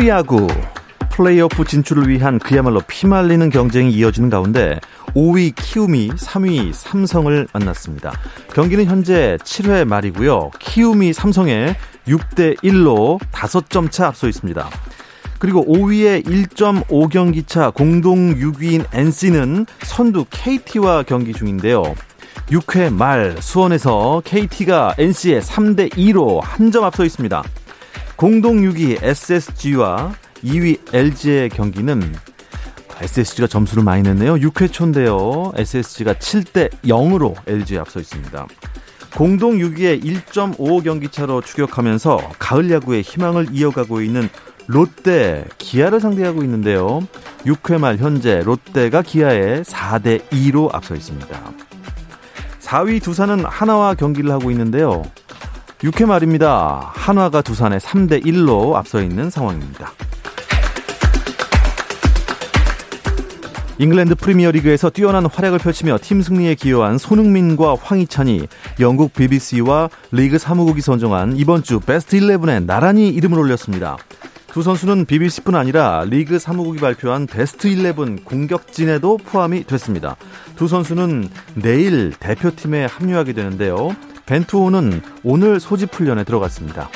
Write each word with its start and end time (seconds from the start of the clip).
프로야구 0.00 0.46
플레이오프 1.10 1.66
진출을 1.66 2.08
위한 2.08 2.38
그야말로 2.38 2.80
피말리는 2.80 3.50
경쟁이 3.50 3.90
이어지는 3.92 4.30
가운데 4.30 4.80
5위 5.14 5.54
키움이 5.54 6.12
3위 6.12 6.72
삼성을 6.72 7.46
만났습니다. 7.52 8.10
경기는 8.54 8.86
현재 8.86 9.36
7회 9.42 9.84
말이고요. 9.84 10.52
키움이 10.58 11.12
삼성에 11.12 11.76
6대 12.08 12.56
1로 12.62 13.20
5점 13.32 13.90
차 13.90 14.06
앞서 14.06 14.26
있습니다. 14.26 14.70
그리고 15.38 15.66
5위의 15.66 16.24
1.5경기 16.24 17.46
차 17.46 17.68
공동 17.68 18.34
6위인 18.36 18.86
NC는 18.94 19.66
선두 19.82 20.24
KT와 20.30 21.02
경기 21.02 21.34
중인데요. 21.34 21.82
6회 22.46 22.90
말 22.90 23.36
수원에서 23.38 24.22
KT가 24.24 24.94
NC에 24.96 25.40
3대 25.40 25.92
2로 25.92 26.40
한 26.42 26.70
점 26.70 26.84
앞서 26.84 27.04
있습니다. 27.04 27.42
공동 28.20 28.58
6위 28.58 29.02
SSG와 29.02 30.12
2위 30.44 30.78
LG의 30.92 31.48
경기는 31.48 32.14
SSG가 33.00 33.46
점수를 33.46 33.82
많이 33.82 34.02
냈네요. 34.02 34.34
6회 34.34 34.70
초인데요. 34.70 35.52
SSG가 35.56 36.12
7대 36.12 36.68
0으로 36.84 37.34
LG에 37.46 37.78
앞서 37.78 37.98
있습니다. 37.98 38.46
공동 39.16 39.56
6위의 39.56 40.04
1.5 40.04 40.84
경기 40.84 41.08
차로 41.08 41.40
추격하면서 41.40 42.32
가을 42.38 42.70
야구의 42.70 43.00
희망을 43.00 43.46
이어가고 43.52 44.02
있는 44.02 44.28
롯데, 44.66 45.46
기아를 45.56 46.00
상대하고 46.00 46.42
있는데요. 46.42 47.00
6회 47.46 47.78
말 47.78 47.96
현재 47.96 48.42
롯데가 48.42 49.00
기아에 49.00 49.62
4대 49.62 50.28
2로 50.28 50.74
앞서 50.74 50.94
있습니다. 50.94 51.52
4위 52.60 53.02
두산은 53.02 53.46
하나와 53.46 53.94
경기를 53.94 54.30
하고 54.30 54.50
있는데요. 54.50 55.04
6회 55.82 56.04
말입니다. 56.04 56.92
한화가 56.94 57.40
두산에 57.40 57.78
3대 57.78 58.22
1로 58.24 58.74
앞서 58.74 59.02
있는 59.02 59.30
상황입니다. 59.30 59.92
잉글랜드 63.78 64.14
프리미어리그에서 64.16 64.90
뛰어난 64.90 65.24
활약을 65.24 65.58
펼치며 65.58 65.96
팀 66.02 66.20
승리에 66.20 66.54
기여한 66.54 66.98
손흥민과 66.98 67.76
황희찬이 67.80 68.46
영국 68.78 69.14
BBC와 69.14 69.88
리그 70.10 70.36
사무국이 70.36 70.82
선정한 70.82 71.38
이번 71.38 71.62
주 71.62 71.80
베스트 71.80 72.18
11에 72.18 72.62
나란히 72.66 73.08
이름을 73.08 73.38
올렸습니다. 73.38 73.96
두 74.48 74.62
선수는 74.62 75.06
BBC뿐 75.06 75.54
아니라 75.54 76.04
리그 76.06 76.38
사무국이 76.38 76.78
발표한 76.78 77.26
베스트 77.26 77.68
11 77.68 78.24
공격진에도 78.24 79.16
포함이 79.16 79.64
됐습니다. 79.64 80.16
두 80.56 80.68
선수는 80.68 81.30
내일 81.54 82.12
대표팀에 82.20 82.84
합류하게 82.84 83.32
되는데요. 83.32 83.96
벤투호는 84.30 85.02
오늘 85.24 85.58
소집 85.58 85.92
훈련에 85.92 86.22
들어갔습니다. 86.22 86.88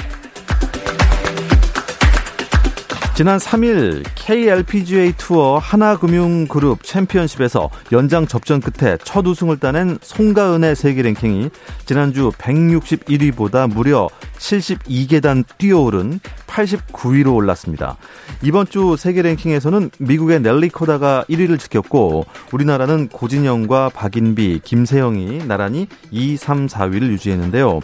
지난 3.17 3.39
3일 3.39 4.03
KLPGA 4.17 5.13
투어 5.17 5.59
하나금융그룹 5.59 6.83
챔피언십에서 6.83 7.71
연장 7.93 8.27
접전 8.27 8.61
끝에 8.61 8.99
첫 9.05 9.25
우승을 9.25 9.61
따낸 9.61 9.99
송가은의 10.03 10.75
세계 10.75 11.03
랭킹이 11.03 11.51
지난주 11.87 12.33
161위보다 12.37 13.73
무려 13.73 14.09
72계단 14.39 15.45
뛰어오른 15.59 16.19
89위로 16.49 17.37
올랐습니다. 17.37 17.99
이번 18.43 18.67
주 18.67 18.97
세계 18.99 19.23
랭킹에서는 19.23 19.93
미국의 20.01 20.41
넬리 20.41 20.69
코다가 20.71 21.25
1위를 21.31 21.61
지켰고 21.61 22.27
우리나라는 22.51 23.07
고진영과 23.11 23.91
박인비, 23.91 24.63
김세영이 24.65 25.47
나란히 25.47 25.87
2, 26.11 26.37
3, 26.37 26.67
4위를 26.67 27.03
유지했는데요. 27.13 27.79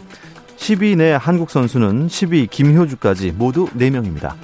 10위 0.57 0.97
내 0.97 1.13
한국 1.13 1.51
선수는 1.51 2.09
10위 2.09 2.51
김효주까지 2.51 3.31
모두 3.31 3.67
4명입니다. 3.69 4.35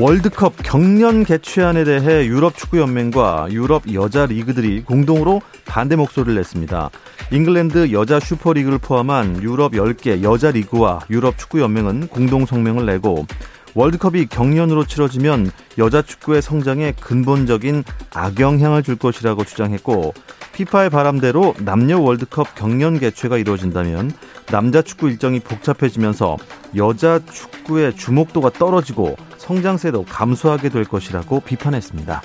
월드컵 0.00 0.54
경년 0.64 1.22
개최안에 1.24 1.84
대해 1.84 2.26
유럽 2.26 2.56
축구 2.56 2.80
연맹과 2.80 3.46
유럽 3.52 3.84
여자 3.94 4.26
리그들이 4.26 4.82
공동으로 4.82 5.40
반대 5.66 5.94
목소리를 5.94 6.34
냈습니다. 6.34 6.90
잉글랜드 7.30 7.92
여자 7.92 8.18
슈퍼리그를 8.18 8.78
포함한 8.78 9.40
유럽 9.40 9.72
10개 9.72 10.24
여자 10.24 10.50
리그와 10.50 10.98
유럽 11.10 11.38
축구 11.38 11.60
연맹은 11.60 12.08
공동 12.08 12.44
성명을 12.44 12.86
내고 12.86 13.24
월드컵이 13.74 14.26
경년으로 14.26 14.86
치러지면 14.86 15.50
여자 15.78 16.00
축구의 16.02 16.42
성장에 16.42 16.92
근본적인 16.92 17.84
악영향을 18.14 18.82
줄 18.82 18.96
것이라고 18.96 19.44
주장했고 19.44 20.14
피파의 20.52 20.90
바람대로 20.90 21.54
남녀 21.58 21.98
월드컵 21.98 22.54
경년 22.54 23.00
개최가 23.00 23.38
이루어진다면 23.38 24.12
남자 24.46 24.82
축구 24.82 25.10
일정이 25.10 25.40
복잡해지면서 25.40 26.36
여자 26.76 27.18
축구의 27.18 27.96
주목도가 27.96 28.50
떨어지고 28.50 29.16
성장세도 29.38 30.04
감소하게 30.04 30.68
될 30.68 30.84
것이라고 30.84 31.40
비판했습니다. 31.40 32.22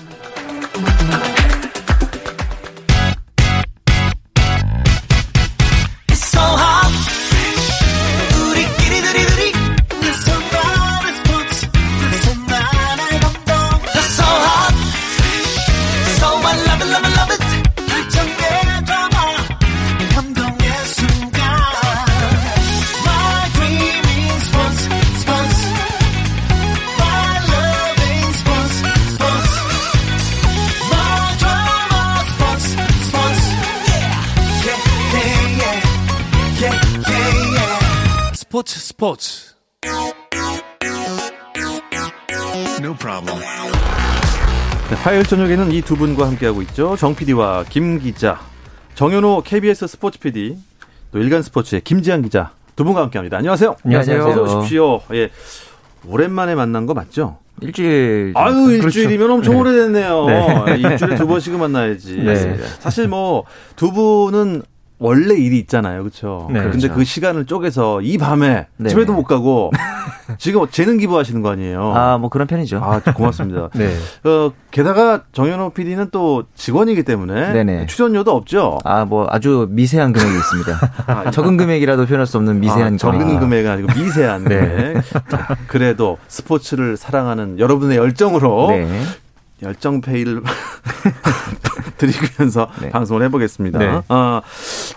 스포츠 39.00 39.56
No 42.82 42.94
problem. 42.96 43.40
네, 44.90 44.96
화요일 44.98 45.24
저녁에는 45.24 45.72
이 45.72 45.82
두 45.82 45.96
분과 45.96 46.28
함께하고 46.28 46.62
있죠. 46.64 46.98
정 46.98 47.16
PD와 47.16 47.64
김 47.70 48.00
기자, 48.00 48.42
정현호 48.96 49.44
KBS 49.46 49.88
스포츠 49.88 50.20
PD, 50.20 50.58
또 51.14 51.20
일간 51.20 51.44
스포츠의 51.44 51.80
김지한 51.82 52.24
기자 52.24 52.52
두 52.76 52.84
분과 52.84 53.04
함께합니다. 53.04 53.38
안녕하세요. 53.38 53.78
안녕하세요. 53.86 54.22
어서 54.26 54.60
오십시오. 54.60 55.02
예, 55.14 55.30
오랜만에 56.06 56.56
만난 56.56 56.86
거 56.86 56.94
맞죠? 56.94 57.38
일주일. 57.62 58.34
아유, 58.36 58.54
그렇죠. 58.66 58.86
일주일이면 58.86 59.32
엄청 59.32 59.54
네. 59.54 59.60
오래됐네요. 59.62 60.26
네. 60.26 60.76
일주일에 60.78 61.16
두 61.16 61.26
번씩은 61.26 61.58
만나야지. 61.58 62.18
네. 62.18 62.58
사실 62.80 63.08
뭐, 63.08 63.46
두 63.78 63.94
분은 63.94 64.64
원래 65.00 65.34
일이 65.34 65.58
있잖아요. 65.60 66.02
그렇죠? 66.04 66.48
네, 66.52 66.62
근데 66.62 66.88
그렇죠. 66.88 66.94
그 66.94 67.04
시간을 67.06 67.46
쪼개서 67.46 68.02
이 68.02 68.18
밤에 68.18 68.68
네. 68.76 68.90
집에도 68.90 69.14
못 69.14 69.24
가고 69.24 69.72
지금 70.38 70.68
재능 70.70 70.98
기부하시는 70.98 71.42
거 71.42 71.50
아니에요? 71.52 71.94
아, 71.96 72.18
뭐 72.18 72.30
그런 72.30 72.48
편이죠. 72.48 72.80
아, 72.84 73.00
고맙습니다. 73.14 73.70
네. 73.76 73.96
어, 74.26 74.52
게다가 74.72 75.24
정현호 75.32 75.72
PD는 75.72 76.10
또 76.12 76.44
직원이기 76.54 77.04
때문에 77.04 77.54
네네. 77.54 77.86
출연료도 77.88 78.32
없죠? 78.32 78.78
아, 78.84 79.06
뭐 79.06 79.26
아주 79.30 79.68
미세한 79.72 80.12
금액이 80.12 80.38
있습니다. 80.38 80.92
아, 81.08 81.32
적은 81.32 81.56
금액이라도 81.56 82.06
표현할 82.06 82.28
수 82.28 82.38
없는 82.38 82.60
미세한 82.60 82.96
아, 82.96 82.98
적은 82.98 83.40
금액 83.40 83.66
이 83.66 83.68
아니고 83.68 83.88
미세한 83.98 84.44
네. 84.44 84.60
금액. 84.60 85.04
자, 85.30 85.58
그래도 85.68 86.18
스포츠를 86.28 86.98
사랑하는 86.98 87.58
여러분의 87.58 87.98
열정으로 87.98 88.68
네. 88.72 89.02
열정페이를 89.62 90.42
드리면서 92.00 92.68
네. 92.82 92.90
방송을 92.90 93.24
해보겠습니다. 93.24 93.80
네. 93.80 94.02
어, 94.10 94.42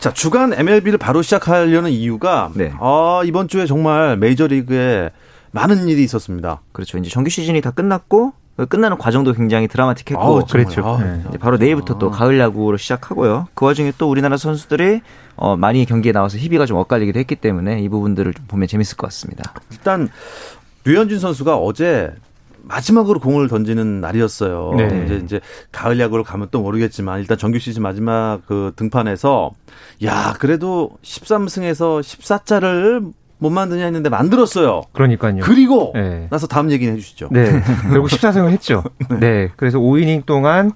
자 0.01 0.13
주간 0.13 0.55
MLB를 0.55 0.99
바로 0.99 1.21
시작하려는 1.21 1.91
이유가 1.91 2.51
네. 2.55 2.73
어, 2.79 3.23
이번 3.25 3.49
주에 3.49 3.67
정말 3.67 4.17
메이저리그에 4.17 5.11
많은 5.51 5.89
일이 5.89 6.03
있었습니다. 6.05 6.63
그렇죠. 6.73 6.97
이제 6.99 7.11
정규 7.11 7.29
시즌이 7.29 7.61
다 7.61 7.71
끝났고 7.71 8.33
끝나는 8.69 8.99
과정도 8.99 9.33
굉장히 9.33 9.67
드라마틱했고 9.67 10.23
아우, 10.23 10.45
그랬죠. 10.45 10.87
아, 10.87 11.03
네. 11.03 11.23
이제 11.29 11.39
바로 11.39 11.57
내일부터 11.57 11.99
또 11.99 12.11
가을 12.11 12.39
야구로 12.39 12.77
시작하고요. 12.77 13.49
그 13.55 13.65
와중에 13.65 13.93
또 13.99 14.11
우리나라 14.11 14.37
선수들이 14.37 15.01
어, 15.37 15.57
많이 15.57 15.85
경기에 15.85 16.13
나와서 16.13 16.39
희비가 16.39 16.67
좀 16.67 16.77
엇갈리기도 16.79 17.19
했기 17.19 17.35
때문에 17.35 17.81
이 17.81 17.89
부분들을 17.89 18.33
좀 18.35 18.45
보면 18.49 18.69
재밌을 18.69 18.97
것 18.97 19.07
같습니다. 19.09 19.55
일단 19.71 20.09
류현진 20.85 21.19
선수가 21.19 21.57
어제 21.57 22.13
마지막으로 22.63 23.21
공을 23.21 23.49
던지는 23.49 24.01
날이었어요. 24.01 24.75
네. 24.77 25.05
이제 25.05 25.21
이제 25.25 25.41
가을 25.71 25.99
야구를 25.99 26.25
가면 26.25 26.49
또 26.51 26.61
모르겠지만 26.63 27.21
일단 27.21 27.37
정규 27.37 27.59
시즌 27.59 27.83
마지막 27.83 28.41
그 28.47 28.73
등판에서 28.77 29.51
야 30.05 30.35
그래도 30.39 30.91
13승에서 31.03 32.01
14자를 32.01 33.13
못 33.39 33.51
만드냐 33.51 33.85
했는데 33.85 34.09
만들었어요. 34.09 34.83
그러니까요. 34.93 35.41
그리고 35.43 35.91
네. 35.95 36.29
나서 36.31 36.47
다음 36.47 36.71
얘기는 36.71 36.95
해주시죠. 36.95 37.29
네. 37.33 37.61
결국 37.91 38.09
14승을 38.09 38.51
했죠. 38.51 38.85
네. 39.19 39.51
그래서 39.57 39.79
5이닝 39.79 40.25
동안 40.25 40.71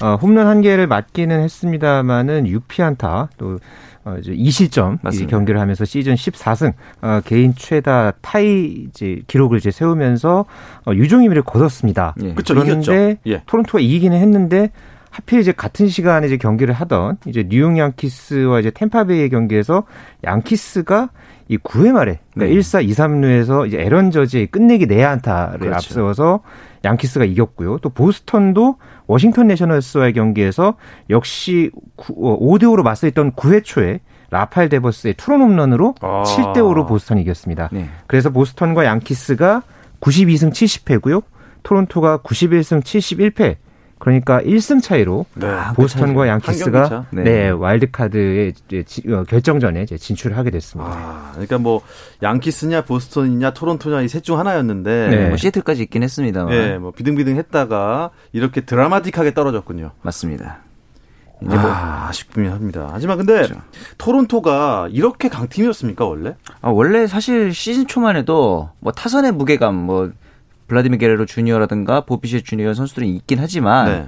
어, 0.00 0.16
홈런 0.22 0.46
한 0.46 0.60
개를 0.60 0.86
맞기는 0.86 1.40
했습니다만은 1.40 2.44
6피안타 2.44 3.28
또 3.38 3.58
어, 4.04 4.16
이제 4.18 4.32
2실점 4.32 4.94
이 4.94 4.98
맞습니다. 5.02 5.30
경기를 5.30 5.60
하면서 5.60 5.84
시즌 5.84 6.14
14승 6.14 6.72
어, 7.02 7.20
개인 7.24 7.54
최다 7.54 8.12
타이 8.20 8.86
이제 8.88 9.20
기록을 9.26 9.58
이제 9.58 9.70
세우면서 9.70 10.44
어, 10.86 10.92
유종의미를 10.92 11.42
거뒀습니다. 11.42 12.14
예. 12.22 12.34
그쵸, 12.34 12.54
그런데 12.54 12.72
이겼죠. 12.72 12.92
예. 13.26 13.42
토론토가 13.46 13.80
이기기는 13.80 14.18
했는데 14.18 14.70
하필 15.10 15.40
이제 15.40 15.52
같은 15.52 15.88
시간에 15.88 16.26
이제 16.26 16.36
경기를 16.38 16.74
하던 16.74 17.18
이제 17.26 17.46
뉴욕 17.46 17.76
양키스와 17.76 18.60
이제 18.60 18.70
템파베이의 18.70 19.28
경기에서 19.28 19.84
양키스가 20.24 21.10
이 21.48 21.58
9회 21.58 21.92
말에 21.92 22.20
그러니까 22.32 22.54
네. 22.54 22.60
1사 22.60 22.82
2, 22.82 22.92
3루에서 22.92 23.66
이제 23.66 23.78
에런 23.78 24.10
저지의 24.10 24.46
끝내기 24.46 24.86
내안타를 24.86 25.58
그렇죠. 25.58 25.74
앞세워서 25.74 26.40
양키스가 26.84 27.24
이겼고요. 27.24 27.78
또 27.78 27.88
보스턴도 27.90 28.76
워싱턴 29.06 29.48
내셔널스와의 29.48 30.12
경기에서 30.14 30.74
역시 31.10 31.70
5대 31.96 32.62
5로 32.62 32.82
맞서있던 32.82 33.32
9회 33.32 33.64
초에 33.64 34.00
라파엘 34.30 34.68
데버스의 34.70 35.14
투런 35.14 35.42
홈런으로 35.42 35.94
아. 36.00 36.22
7대 36.24 36.56
5로 36.56 36.88
보스턴이 36.88 37.20
이겼습니다. 37.20 37.68
네. 37.70 37.88
그래서 38.06 38.30
보스턴과 38.30 38.84
양키스가 38.84 39.62
92승 40.00 40.50
70패고요. 40.50 41.22
토론토가 41.62 42.18
91승 42.18 42.82
71패. 42.82 43.56
그러니까 44.02 44.40
1승 44.40 44.82
차이로 44.82 45.26
네. 45.34 45.46
보스턴과 45.76 46.22
한 46.22 46.28
양키스가. 46.28 47.06
네. 47.12 47.22
네. 47.22 47.50
와일드카드의 47.50 48.52
어, 49.12 49.22
결정전에 49.28 49.82
이제 49.82 49.96
진출을 49.96 50.36
하게 50.36 50.50
됐습니다. 50.50 50.90
아, 50.92 51.30
그러니까 51.34 51.58
뭐 51.58 51.82
양키스냐 52.20 52.82
보스턴이냐 52.84 53.52
토론토냐 53.52 54.00
이 54.02 54.08
셋 54.08 54.24
중 54.24 54.40
하나였는데 54.40 55.08
네. 55.08 55.28
뭐 55.28 55.36
시애틀까지 55.36 55.82
있긴 55.84 56.02
했습니다만 56.02 56.52
예, 56.52 56.78
뭐 56.78 56.90
비등비등했다가 56.90 58.10
이렇게 58.32 58.62
드라마틱하게 58.62 59.34
떨어졌군요. 59.34 59.92
맞습니다. 60.02 60.58
이제 61.44 61.56
뭐 61.56 61.70
아쉽긴 61.72 62.50
합니다. 62.50 62.88
하지만 62.92 63.18
근데 63.18 63.46
토론토가 63.98 64.88
이렇게 64.90 65.28
강팀이었습니까 65.28 66.04
원래? 66.04 66.34
아, 66.60 66.70
원래 66.70 67.06
사실 67.06 67.52
시즌 67.54 67.86
초만 67.86 68.16
해도 68.16 68.70
뭐 68.80 68.92
타선의 68.92 69.32
무게감, 69.32 69.74
뭐 69.74 70.10
블라디미 70.72 70.96
게레로 70.96 71.26
주니어라든가 71.26 72.00
보비시 72.00 72.42
주니어 72.42 72.72
선수들이 72.72 73.10
있긴 73.16 73.38
하지만 73.38 73.84
네. 73.86 74.06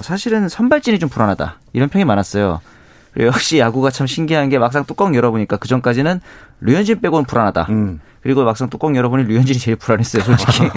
사실은 0.00 0.48
선발진이 0.48 0.98
좀 0.98 1.08
불안하다 1.08 1.58
이런 1.72 1.88
평이 1.88 2.04
많았어요. 2.04 2.60
역시 3.18 3.60
야구가 3.60 3.90
참 3.90 4.08
신기한 4.08 4.48
게 4.48 4.58
막상 4.58 4.84
뚜껑 4.84 5.14
열어보니까 5.14 5.56
그 5.58 5.68
전까지는 5.68 6.20
류현진 6.62 7.00
빼고는 7.00 7.26
불안하다. 7.26 7.66
음. 7.70 8.00
그리고 8.22 8.44
막상 8.44 8.68
뚜껑 8.68 8.96
열어보니 8.96 9.24
류현진이 9.24 9.58
제일 9.60 9.76
불안했어요, 9.76 10.22
솔직히. 10.24 10.68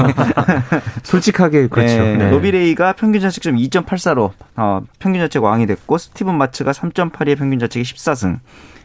솔직하게 1.03 1.67
그렇죠. 1.67 1.95
네, 1.95 2.15
네. 2.15 2.29
로비레이가 2.29 2.93
평균 2.93 3.19
자책점 3.21 3.55
2.84로 3.55 4.31
어, 4.55 4.81
평균 4.99 5.21
자책 5.21 5.43
왕이 5.43 5.65
됐고 5.65 5.97
스티븐 5.97 6.37
마츠가 6.37 6.71
3.82의 6.71 7.37
평균 7.37 7.57
자책이 7.57 7.83
14승. 7.83 8.39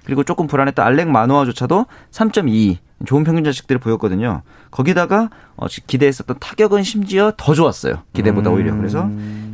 그리고 0.06 0.24
조금 0.24 0.46
불안했던 0.46 0.84
알렉 0.84 1.08
마노아조차도 1.08 1.86
3.2 2.10 2.78
좋은 3.06 3.24
평균 3.24 3.44
자책들을 3.44 3.78
보였거든요. 3.80 4.42
거기다가 4.70 5.30
어, 5.56 5.66
기대했었던 5.68 6.38
타격은 6.40 6.82
심지어 6.82 7.32
더 7.36 7.54
좋았어요. 7.54 8.02
기대보다 8.12 8.50
오히려. 8.50 8.76
그래서 8.76 9.08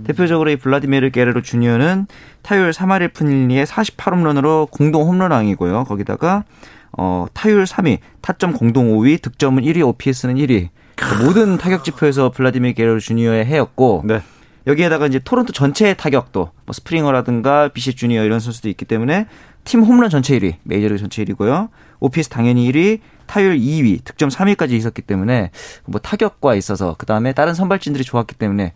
대표적으로 0.05 0.51
이 0.51 0.57
블라디미르 0.57 1.11
게레로 1.11 1.43
주니어는 1.43 2.07
타율 2.43 2.71
3할 2.71 3.11
1푼 3.11 3.27
1리에 3.27 3.67
48홈런으로 3.67 4.71
공동 4.71 5.07
홈런왕이고요. 5.09 5.85
거기다가 5.85 6.45
어, 6.97 7.27
타율 7.33 7.65
3위, 7.65 7.99
타점 8.21 8.53
공동 8.53 8.93
5위, 8.93 9.21
득점은 9.21 9.65
1위, 9.65 9.87
OPS는 9.87 10.37
1위. 10.37 10.69
그러니까 10.95 11.25
모든 11.25 11.59
타격 11.59 11.85
지표에서 11.85 12.31
블라디미르 12.31 12.75
게레로 12.75 13.01
주니어의 13.01 13.45
해였고 13.47 14.05
네. 14.07 14.23
여기에다가 14.67 15.07
이제 15.07 15.19
토론토 15.23 15.53
전체의 15.53 15.97
타격도 15.97 16.51
뭐 16.65 16.73
스프링어라든가 16.73 17.69
비시 17.69 17.95
주니어 17.95 18.25
이런 18.25 18.41
선수도 18.41 18.69
있기 18.69 18.85
때문에 18.85 19.27
팀 19.65 19.83
홈런 19.83 20.11
전체 20.11 20.39
1위, 20.39 20.55
메이저리그 20.65 20.99
전체 20.99 21.25
1위고요. 21.25 21.69
OPS 22.01 22.29
당연히 22.29 22.71
1위, 22.71 23.01
타율 23.27 23.57
2위, 23.59 24.05
득점 24.05 24.29
3위까지 24.29 24.73
있었기 24.73 25.03
때문에 25.03 25.51
뭐 25.87 26.01
타격과 26.01 26.55
있어서 26.57 26.95
그 26.99 27.07
다음에 27.07 27.33
다른 27.33 27.55
선발진들이 27.55 28.05
좋았기 28.05 28.35
때문에 28.35 28.75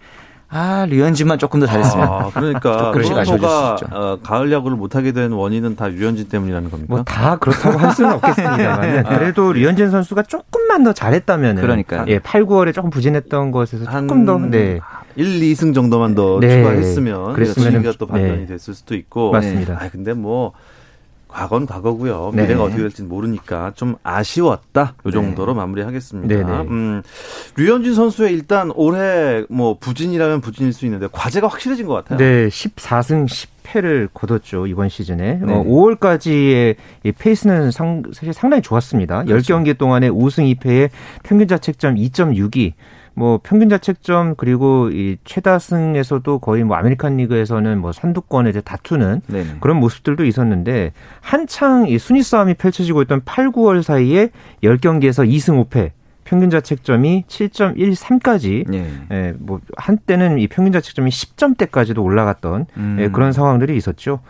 아 0.50 0.86
류현진만 0.88 1.38
조금 1.38 1.60
더 1.60 1.66
잘했으면 1.66 2.08
아, 2.08 2.30
그러니까 2.32 2.92
토론토가. 2.96 3.76
어, 3.90 4.18
가을 4.22 4.50
야구를 4.50 4.78
못하게 4.78 5.12
된 5.12 5.32
원인은 5.32 5.76
다 5.76 5.88
류현진 5.88 6.30
때문이라는 6.30 6.70
겁니까? 6.70 6.94
뭐 6.94 7.02
다 7.04 7.36
그렇다고 7.36 7.78
할 7.78 7.92
수는 7.94 8.12
없겠습니다만 8.12 9.04
그래도 9.04 9.52
류현진 9.52 9.90
선수가 9.90 10.22
조금만 10.22 10.84
더 10.84 10.94
잘했다면 10.94 11.56
그러니까요. 11.56 12.06
예, 12.08 12.18
8, 12.18 12.46
9월에 12.46 12.72
조금 12.72 12.88
부진했던 12.88 13.50
것에서 13.50 13.84
한 13.84 14.08
조금 14.08 14.24
더 14.24 14.38
네. 14.38 14.80
1, 15.16 15.40
2승 15.40 15.74
정도만 15.74 16.14
더 16.14 16.38
네. 16.40 16.62
추가했으면 16.62 17.34
분위기가 17.34 17.92
또 17.98 18.06
반전이 18.06 18.38
네. 18.38 18.46
됐을 18.46 18.72
수도 18.72 18.94
있고. 18.94 19.32
맞습니다. 19.32 19.76
아 19.82 19.90
근데 19.90 20.14
뭐 20.14 20.52
과거는 21.28 21.66
과거고요. 21.66 22.32
네. 22.34 22.42
미래가 22.42 22.64
어떻게 22.64 22.80
될지 22.82 23.02
모르니까 23.02 23.72
좀 23.76 23.96
아쉬웠다. 24.02 24.94
요 25.04 25.10
정도로 25.10 25.54
마무리하겠습니다. 25.54 26.34
네, 26.34 26.42
네. 26.42 26.52
음, 26.68 27.02
류현진 27.56 27.94
선수의 27.94 28.32
일단 28.32 28.72
올해 28.74 29.44
뭐 29.48 29.76
부진이라면 29.78 30.40
부진일 30.40 30.72
수 30.72 30.86
있는데 30.86 31.06
과제가 31.12 31.46
확실해진 31.46 31.86
것 31.86 31.94
같아요. 31.94 32.18
네, 32.18 32.48
14승 32.48 33.26
10패를 33.28 34.08
거뒀죠, 34.12 34.66
이번 34.66 34.88
시즌에. 34.88 35.40
네. 35.44 35.52
어, 35.52 35.62
5월까지의 35.64 36.76
이 37.04 37.12
페이스는 37.12 37.70
상, 37.70 38.02
사실 38.12 38.32
상당히 38.32 38.62
좋았습니다. 38.62 39.24
그렇죠. 39.24 39.54
10경기 39.54 39.76
동안에 39.76 40.08
5승 40.08 40.56
2패에 40.56 40.88
평균 41.22 41.46
자책점 41.46 41.96
2.62. 41.96 42.72
뭐 43.18 43.40
평균 43.42 43.68
자책점 43.68 44.36
그리고 44.36 44.90
이 44.90 45.16
최다승에서도 45.24 46.38
거의 46.38 46.62
뭐 46.62 46.76
아메리칸 46.76 47.16
리그에서는 47.16 47.80
뭐 47.80 47.90
선두권에 47.90 48.50
이제 48.50 48.60
다투는 48.60 49.22
네네. 49.26 49.56
그런 49.60 49.78
모습들도 49.78 50.24
있었는데 50.24 50.92
한창 51.20 51.88
이 51.88 51.98
순위 51.98 52.22
싸움이 52.22 52.54
펼쳐지고 52.54 53.02
있던 53.02 53.22
8, 53.24 53.50
9월 53.50 53.82
사이에 53.82 54.30
10경기에서 54.62 55.28
2승 55.28 55.68
5패 55.68 55.90
평균 56.22 56.48
자책점이 56.50 57.24
7.13까지 57.26 58.72
예. 58.72 58.86
예, 59.10 59.34
뭐 59.38 59.60
한때는 59.76 60.38
이 60.38 60.46
평균 60.46 60.72
자책점이 60.72 61.10
10점대까지도 61.10 62.04
올라갔던 62.04 62.66
음. 62.76 62.96
예, 63.00 63.08
그런 63.08 63.32
상황들이 63.32 63.76
있었죠. 63.76 64.20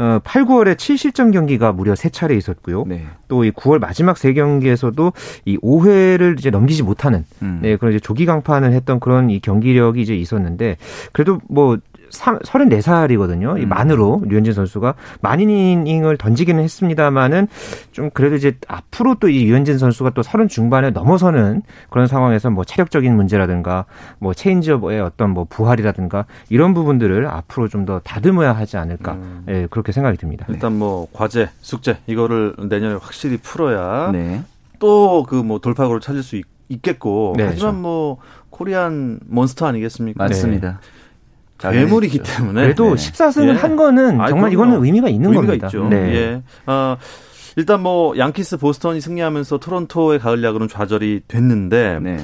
어, 0.00 0.18
8, 0.24 0.46
9월에 0.46 0.76
7실점 0.76 1.30
경기가 1.30 1.72
무려 1.72 1.92
3차례 1.92 2.34
있었고요. 2.38 2.84
네. 2.86 3.06
또이 3.28 3.50
9월 3.50 3.78
마지막 3.80 4.16
세 4.16 4.32
경기에서도 4.32 5.12
이 5.44 5.58
5회를 5.58 6.38
이제 6.38 6.48
넘기지 6.48 6.82
못하는 6.82 7.26
음. 7.42 7.58
네, 7.60 7.76
그런 7.76 7.92
이제 7.92 8.00
조기 8.00 8.24
강판을 8.24 8.72
했던 8.72 8.98
그런 8.98 9.28
이 9.28 9.40
경기력이 9.40 10.00
이제 10.00 10.16
있었는데 10.16 10.78
그래도 11.12 11.38
뭐 11.50 11.76
34살이거든요. 12.10 13.58
이 13.58 13.64
음. 13.64 13.68
만으로 13.68 14.22
류현진 14.26 14.52
선수가 14.52 14.94
많은 15.20 15.48
이닝을 15.50 16.16
던지기는 16.16 16.62
했습니다만은 16.62 17.48
좀 17.92 18.10
그래도 18.12 18.36
이제 18.36 18.56
앞으로 18.68 19.14
또 19.16 19.28
이 19.30 19.44
류현진 19.44 19.78
선수가 19.78 20.10
또 20.10 20.22
서른 20.22 20.48
중반에 20.48 20.90
넘어서는 20.90 21.62
그런 21.88 22.06
상황에서 22.06 22.50
뭐 22.50 22.64
체력적인 22.64 23.14
문제라든가 23.14 23.84
뭐 24.18 24.34
체인지업의 24.34 25.00
어떤 25.00 25.30
뭐 25.30 25.46
부활이라든가 25.48 26.24
이런 26.48 26.74
부분들을 26.74 27.26
앞으로 27.26 27.68
좀 27.68 27.80
더 27.86 27.98
다듬어야 28.00 28.52
하지 28.52 28.76
않을까 28.76 29.12
음. 29.12 29.44
예, 29.48 29.66
그렇게 29.70 29.90
생각이 29.92 30.18
듭니다. 30.18 30.44
일단 30.50 30.78
뭐 30.78 31.06
과제, 31.14 31.48
숙제 31.62 31.96
이거를 32.06 32.54
내년에 32.68 32.96
확실히 33.00 33.38
풀어야 33.38 34.10
네. 34.12 34.42
또그 34.80 35.36
뭐 35.36 35.60
돌파구를 35.60 36.00
찾을 36.02 36.22
수 36.22 36.36
있, 36.36 36.44
겠고 36.82 37.34
네, 37.38 37.44
하지만 37.44 37.72
그렇죠. 37.72 37.78
뭐 37.80 38.16
코리안 38.50 39.18
몬스터 39.26 39.66
아니겠습니까? 39.66 40.22
맞습니다. 40.24 40.80
괴물이기 41.60 42.20
때문에 42.20 42.62
그래도 42.62 42.94
네. 42.94 43.10
14승을 43.10 43.48
예. 43.48 43.52
한 43.52 43.76
거는 43.76 44.10
정말 44.10 44.28
그럼요. 44.28 44.52
이거는 44.52 44.84
의미가 44.84 45.08
있는 45.08 45.30
의미가 45.30 45.46
겁니다. 45.46 45.66
있죠. 45.66 45.88
네. 45.88 46.14
예. 46.14 46.42
어, 46.66 46.96
일단 47.56 47.82
뭐 47.82 48.16
양키스 48.16 48.58
보스턴이 48.58 49.00
승리하면서 49.00 49.58
토론토의 49.58 50.18
가을 50.18 50.42
야구는 50.42 50.68
좌절이 50.68 51.22
됐는데 51.28 51.98
네. 52.00 52.18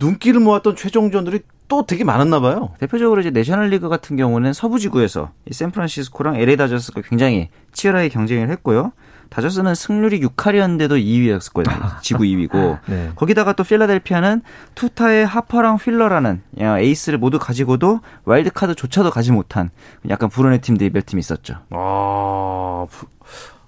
눈길을 0.00 0.40
모았던 0.40 0.76
최종전들이 0.76 1.40
또 1.68 1.84
되게 1.84 2.02
많았나 2.02 2.40
봐요. 2.40 2.70
대표적으로 2.80 3.20
이제 3.20 3.30
내셔널리그 3.30 3.88
같은 3.88 4.16
경우는 4.16 4.52
서부 4.54 4.78
지구에서 4.78 5.30
샌프란시스코랑 5.50 6.36
LA 6.36 6.56
다저스가 6.56 7.02
굉장히 7.02 7.50
치열하게 7.72 8.08
경쟁을 8.08 8.48
했고요. 8.50 8.92
다저스는 9.30 9.74
승률이 9.74 10.20
6할이었는데도 10.20 10.92
2위였거든요. 11.02 12.00
지구 12.02 12.24
2위고. 12.24 12.78
네. 12.86 13.10
거기다가 13.14 13.52
또 13.52 13.62
필라델피아는 13.64 14.42
투타의 14.74 15.26
하퍼랑 15.26 15.76
휠러라는 15.76 16.42
에이스를 16.58 17.18
모두 17.18 17.38
가지고도 17.38 18.00
와일드카드조차도 18.24 19.10
가지 19.10 19.32
못한 19.32 19.70
약간 20.08 20.28
불운의 20.28 20.60
팀들이 20.60 20.90
몇 20.90 21.04
팀 21.06 21.18
있었죠. 21.18 21.56
아, 21.70 22.86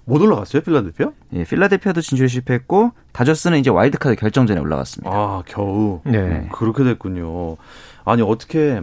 못 0.04 0.20
올라갔어요, 0.22 0.62
필라델피아? 0.62 1.10
예, 1.34 1.44
필라델피아도 1.44 2.00
진출에 2.00 2.26
실패했고 2.28 2.92
다저스는 3.12 3.58
이제 3.58 3.70
와일드카드 3.70 4.16
결정전에 4.16 4.60
올라갔습니다. 4.60 5.10
아, 5.14 5.42
겨우. 5.46 6.00
네. 6.04 6.48
그렇게 6.52 6.84
됐군요. 6.84 7.56
아니, 8.04 8.22
어떻게 8.22 8.80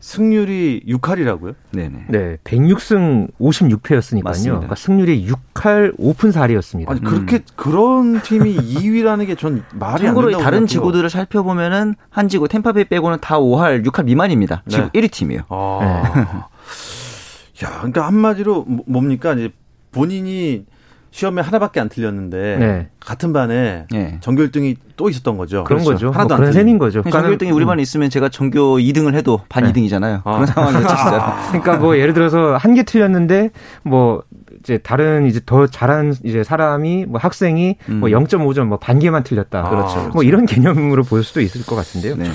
승률이 0.00 0.82
6할이라고요? 0.86 1.54
네네. 1.72 2.04
네. 2.08 2.36
106승 2.44 3.28
56패였으니까요. 3.40 4.22
맞습니다. 4.24 4.54
그러니까 4.56 4.74
승률이 4.74 5.26
6할 5.26 5.98
5푼 5.98 6.32
4리였습니다. 6.32 6.88
아니, 6.90 7.02
그렇게 7.02 7.36
음. 7.36 7.42
그런 7.56 8.22
팀이 8.22 8.56
2위라는 8.56 9.26
게 9.26 9.34
전 9.34 9.62
말이 9.74 10.06
안 10.06 10.14
된다고 10.14 10.42
다른 10.42 10.66
지구들을 10.66 11.08
살펴보면은 11.10 11.94
한 12.10 12.28
지구 12.28 12.48
템파베이 12.48 12.84
빼고는 12.86 13.18
다 13.20 13.38
5할, 13.38 13.84
6할 13.86 14.04
미만입니다. 14.04 14.62
지금 14.68 14.90
네. 14.92 15.00
1위 15.00 15.10
팀이에요. 15.10 15.42
아. 15.48 16.12
네. 16.14 16.20
야, 17.66 17.78
그러니까 17.78 18.06
한마디로 18.06 18.64
뭐, 18.64 18.84
뭡니까? 18.86 19.32
이제 19.34 19.50
본인이 19.90 20.64
시험에 21.10 21.40
하나밖에 21.42 21.80
안 21.80 21.88
틀렸는데 21.88 22.56
네. 22.58 22.88
같은 23.00 23.32
반에 23.32 23.86
네. 23.90 24.18
전교 24.20 24.42
1등이 24.44 24.76
또 24.96 25.08
있었던 25.08 25.36
거죠. 25.38 25.64
그런 25.64 25.82
그렇죠. 25.82 25.92
거죠. 25.92 26.10
하나도 26.10 26.28
뭐 26.28 26.36
그런 26.36 26.52
셈인 26.52 26.78
거죠. 26.78 27.02
전교 27.02 27.36
1등이 27.36 27.54
우리 27.54 27.64
반에 27.64 27.80
있으면 27.82 28.10
제가 28.10 28.28
전교 28.28 28.78
2등을 28.78 29.14
해도 29.14 29.40
반 29.48 29.64
네. 29.64 29.72
2등이잖아요. 29.72 30.20
아. 30.24 30.32
그런 30.32 30.46
상황이었죠, 30.46 30.88
진짜. 30.88 31.36
그러니까 31.48 31.76
뭐 31.76 31.96
예를 31.98 32.12
들어서 32.14 32.56
한 32.56 32.74
개 32.74 32.82
틀렸는데 32.82 33.50
뭐 33.82 34.22
이제 34.60 34.78
다른 34.78 35.26
이제 35.26 35.40
더 35.46 35.66
잘한 35.66 36.14
이제 36.24 36.44
사람이 36.44 37.06
뭐 37.06 37.18
학생이 37.20 37.76
뭐 37.86 37.94
음. 37.94 38.00
뭐 38.00 38.08
0.5점 38.10 38.64
뭐 38.66 38.78
반 38.78 38.98
개만 38.98 39.24
틀렸다. 39.24 39.60
아, 39.66 39.70
그렇죠, 39.70 39.94
그렇죠. 39.94 40.08
뭐 40.10 40.22
이런 40.22 40.44
개념으로 40.46 41.02
볼 41.04 41.24
수도 41.24 41.40
있을 41.40 41.64
것 41.64 41.74
같은데요. 41.76 42.16
네. 42.16 42.26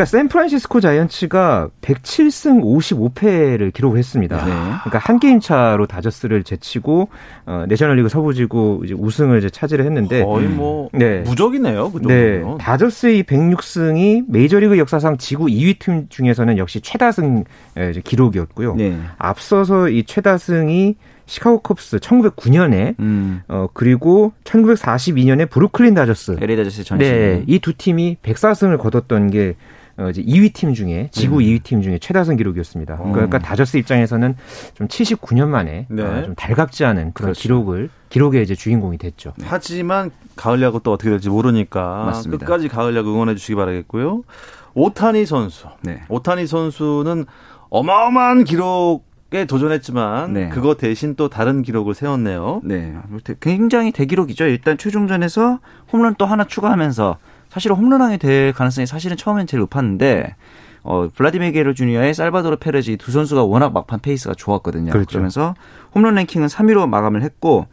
그러니까 0.00 0.04
샌프란시스코 0.06 0.80
자이언츠가 0.80 1.68
107승 1.82 2.62
55패를 2.62 3.70
기록했습니다. 3.70 4.44
네. 4.44 4.50
그러니까 4.50 4.98
한 4.98 5.20
게임 5.20 5.40
차로 5.40 5.86
다저스를 5.86 6.42
제치고 6.42 7.10
어, 7.44 7.64
내셔널리그 7.68 8.08
서부지구 8.08 8.82
이제 8.84 8.94
우승을 8.94 9.38
이제 9.38 9.50
차지를 9.50 9.84
했는데 9.84 10.24
거의 10.24 10.48
뭐 10.48 10.88
네. 10.94 11.20
무적이네요. 11.20 11.92
그 11.92 11.98
네. 12.06 12.42
다저스의 12.58 13.24
106승이 13.24 14.24
메이저리그 14.28 14.78
역사상 14.78 15.18
지구 15.18 15.46
2위 15.46 15.78
팀 15.78 16.08
중에서는 16.08 16.56
역시 16.56 16.80
최다승 16.80 17.44
기록이었고요. 18.02 18.76
네. 18.76 18.96
앞서서 19.18 19.90
이 19.90 20.04
최다승이 20.04 20.96
시카고 21.30 21.60
컵스 21.60 21.98
1909년에 21.98 22.98
음. 22.98 23.42
어 23.46 23.68
그리고 23.72 24.32
1942년에 24.44 25.48
브루클린 25.48 25.94
다저스 25.94 26.36
LA 26.40 26.56
다저스 26.56 26.82
전시 26.84 27.08
네, 27.08 27.44
이 27.46 27.60
두 27.60 27.72
팀이 27.72 28.16
104승을 28.22 28.78
거뒀던 28.78 29.30
게 29.30 29.54
어, 29.96 30.08
이제 30.08 30.22
2위 30.22 30.52
팀 30.54 30.72
중에 30.74 31.08
지구 31.12 31.36
음. 31.36 31.40
2위 31.40 31.62
팀 31.62 31.82
중에 31.82 31.98
최다승 31.98 32.36
기록이었습니다. 32.36 32.94
어. 32.94 33.12
그러니까 33.12 33.38
다저스 33.38 33.76
입장에서는 33.76 34.34
좀 34.74 34.88
79년 34.88 35.46
만에 35.48 35.86
네. 35.88 36.02
어, 36.02 36.22
좀 36.24 36.34
달갑지 36.34 36.84
않은 36.84 37.12
그런 37.12 37.26
그렇죠. 37.28 37.40
기록을 37.42 37.90
기록의 38.08 38.42
이제 38.42 38.54
주인공이 38.56 38.98
됐죠. 38.98 39.32
네. 39.36 39.44
하지만 39.48 40.10
가을 40.36 40.60
야구 40.62 40.80
또 40.82 40.92
어떻게 40.92 41.10
될지 41.10 41.28
모르니까 41.28 42.04
맞습니다. 42.06 42.44
끝까지 42.46 42.68
가을 42.68 42.96
야구 42.96 43.12
응원해 43.12 43.34
주시기 43.36 43.54
바라겠고요. 43.54 44.22
오타니 44.74 45.26
선수. 45.26 45.66
네. 45.82 46.00
오타니 46.08 46.46
선수는 46.46 47.26
어마어마한 47.68 48.44
기록에 48.44 49.44
도전했지만 49.44 50.32
네. 50.32 50.48
그거 50.48 50.74
대신 50.74 51.14
또 51.14 51.28
다른 51.28 51.62
기록을 51.62 51.94
세웠네요. 51.94 52.62
네. 52.64 52.94
굉장히 53.40 53.92
대기록이죠. 53.92 54.46
일단 54.46 54.76
최종전에서 54.76 55.60
홈런 55.92 56.16
또 56.18 56.26
하나 56.26 56.44
추가하면서 56.44 57.18
사실 57.48 57.72
홈런왕이 57.72 58.18
될 58.18 58.52
가능성이 58.52 58.86
사실은 58.86 59.16
처음엔 59.16 59.46
제일 59.46 59.60
높았는데 59.60 60.34
어, 60.82 61.08
블라디미르 61.14 61.52
게레로 61.52 61.74
주니어와 61.74 62.14
살바도르 62.14 62.56
페레즈 62.56 62.96
두 62.96 63.12
선수가 63.12 63.44
워낙 63.44 63.72
막판 63.72 64.00
페이스가 64.00 64.34
좋았거든요. 64.34 64.92
그렇죠. 64.92 65.08
그러면서 65.08 65.54
홈런 65.94 66.14
랭킹은 66.14 66.48
3위로 66.48 66.88
마감을 66.88 67.22
했고 67.22 67.66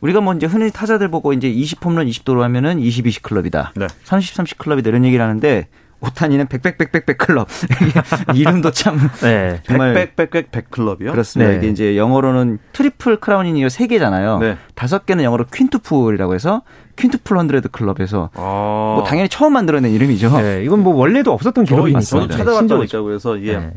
우리가 0.00 0.20
뭐 0.20 0.34
이제 0.34 0.46
흔히 0.46 0.70
타자들 0.70 1.08
보고 1.08 1.32
이제 1.32 1.48
20 1.48 1.84
홈런 1.84 2.06
20도루 2.08 2.40
하면은 2.40 2.78
20, 2.78 3.06
20 3.06 3.22
클럽이다. 3.22 3.72
네. 3.76 3.86
30, 4.04 4.34
30 4.34 4.58
클럽이다 4.58 4.90
이런 4.90 5.04
얘기를 5.04 5.24
하는데 5.24 5.68
오타니는 6.02 6.48
백백백백백 6.48 7.16
클럽 7.16 7.48
이름도 8.34 8.72
참 8.72 8.98
네. 9.22 9.60
정말 9.64 9.94
백백백백 9.94 10.50
백 10.50 10.70
클럽이요? 10.70 11.12
그렇습니다. 11.12 11.52
네. 11.52 11.58
이게 11.58 11.68
이제 11.68 11.96
영어로는 11.96 12.58
triple 12.72 13.20
crown이니요 13.20 13.68
세 13.68 13.86
개잖아요. 13.86 14.38
네. 14.38 14.56
다섯 14.74 15.06
개는 15.06 15.22
영어로 15.22 15.44
quintuple이라고 15.52 16.34
해서 16.34 16.62
quintuple 16.96 17.38
hundred 17.38 17.68
club에서 17.68 18.30
아. 18.34 18.94
뭐 18.96 19.04
당연히 19.06 19.28
처음 19.28 19.52
만들어낸 19.52 19.92
이름이죠. 19.92 20.40
네, 20.40 20.64
이건 20.64 20.80
뭐 20.80 20.94
원래도 20.94 21.32
없었던 21.32 21.64
기록이니까. 21.64 22.00
저도 22.00 22.28
찾아봤다니까 22.28 23.02
그래서 23.02 23.36
이게 23.36 23.56
네. 23.56 23.72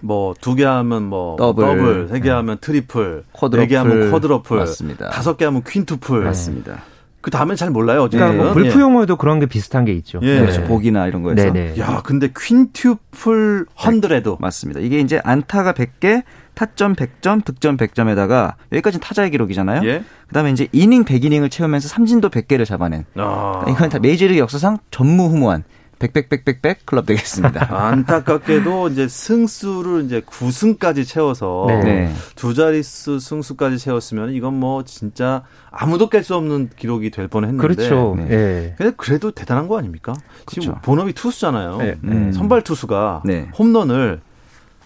뭐두 0.00 0.54
개 0.54 0.64
하면 0.64 1.04
뭐 1.04 1.36
double, 1.36 1.64
double 1.64 2.08
세개 2.08 2.24
네. 2.24 2.30
하면 2.30 2.58
triple, 2.60 3.24
quadruple, 3.32 3.60
네개 3.60 3.76
하면 3.76 4.10
quadruple, 4.10 4.58
맞습니다. 4.58 5.10
다섯 5.10 5.36
개 5.36 5.44
하면 5.44 5.62
quintuple, 5.66 6.24
맞습니다. 6.24 6.82
그 7.22 7.30
다음엔 7.30 7.56
잘 7.56 7.70
몰라요. 7.70 8.02
어쨌든. 8.02 8.18
그러니까 8.18 8.44
뭐 8.44 8.52
불프 8.52 8.80
용어에도 8.80 9.14
예. 9.14 9.16
그런 9.18 9.38
게 9.38 9.46
비슷한 9.46 9.84
게 9.84 9.92
있죠. 9.92 10.18
예. 10.22 10.40
그렇죠. 10.40 10.64
복이나 10.64 11.06
이런 11.06 11.22
거에서. 11.22 11.52
네네. 11.52 11.78
야, 11.78 12.02
근데 12.04 12.28
quintuple 12.36 13.66
hundred도 13.82 14.38
맞습니다. 14.40 14.80
이게 14.80 14.98
이제 14.98 15.20
안타가 15.22 15.72
100개, 15.72 16.24
타점 16.54 16.94
100점, 16.94 17.44
득점 17.44 17.76
100점에다가 17.76 18.54
여기까지 18.72 18.98
타자의 18.98 19.30
기록이잖아요. 19.30 19.88
예. 19.88 20.02
그다음에 20.26 20.50
이제 20.50 20.66
이닝 20.72 21.04
100이닝을 21.04 21.50
채우면서 21.50 21.88
삼진도 21.88 22.28
100개를 22.28 22.66
잡아낸. 22.66 23.04
아. 23.14 23.64
이건 23.68 23.88
다 23.88 24.00
메이저리그 24.00 24.38
역사상 24.38 24.78
전무후무한 24.90 25.62
백백백백백 26.02 26.84
클럽 26.84 27.06
되겠습니다. 27.06 27.68
안타깝게도 27.70 28.88
이제 28.88 29.06
승수를 29.06 30.04
이제 30.04 30.20
9승까지 30.20 31.06
채워서 31.06 31.66
네. 31.68 31.84
네. 31.84 32.14
두 32.34 32.54
자릿수 32.54 33.20
승수까지 33.20 33.78
채웠으면 33.78 34.32
이건 34.32 34.58
뭐 34.58 34.82
진짜 34.82 35.44
아무도 35.70 36.10
깰 36.10 36.24
수 36.24 36.34
없는 36.34 36.70
기록이 36.76 37.10
될 37.10 37.28
뻔했는데. 37.28 37.62
그렇죠. 37.62 38.14
네. 38.16 38.24
네. 38.24 38.74
근데 38.76 38.92
그래도 38.96 39.30
대단한 39.30 39.68
거 39.68 39.78
아닙니까? 39.78 40.12
그렇죠. 40.44 40.60
지금 40.60 40.74
본업이 40.82 41.12
투수잖아요. 41.12 41.76
네. 41.78 41.96
음. 42.02 42.32
선발 42.32 42.62
투수가 42.62 43.22
네. 43.24 43.48
홈런을 43.56 44.20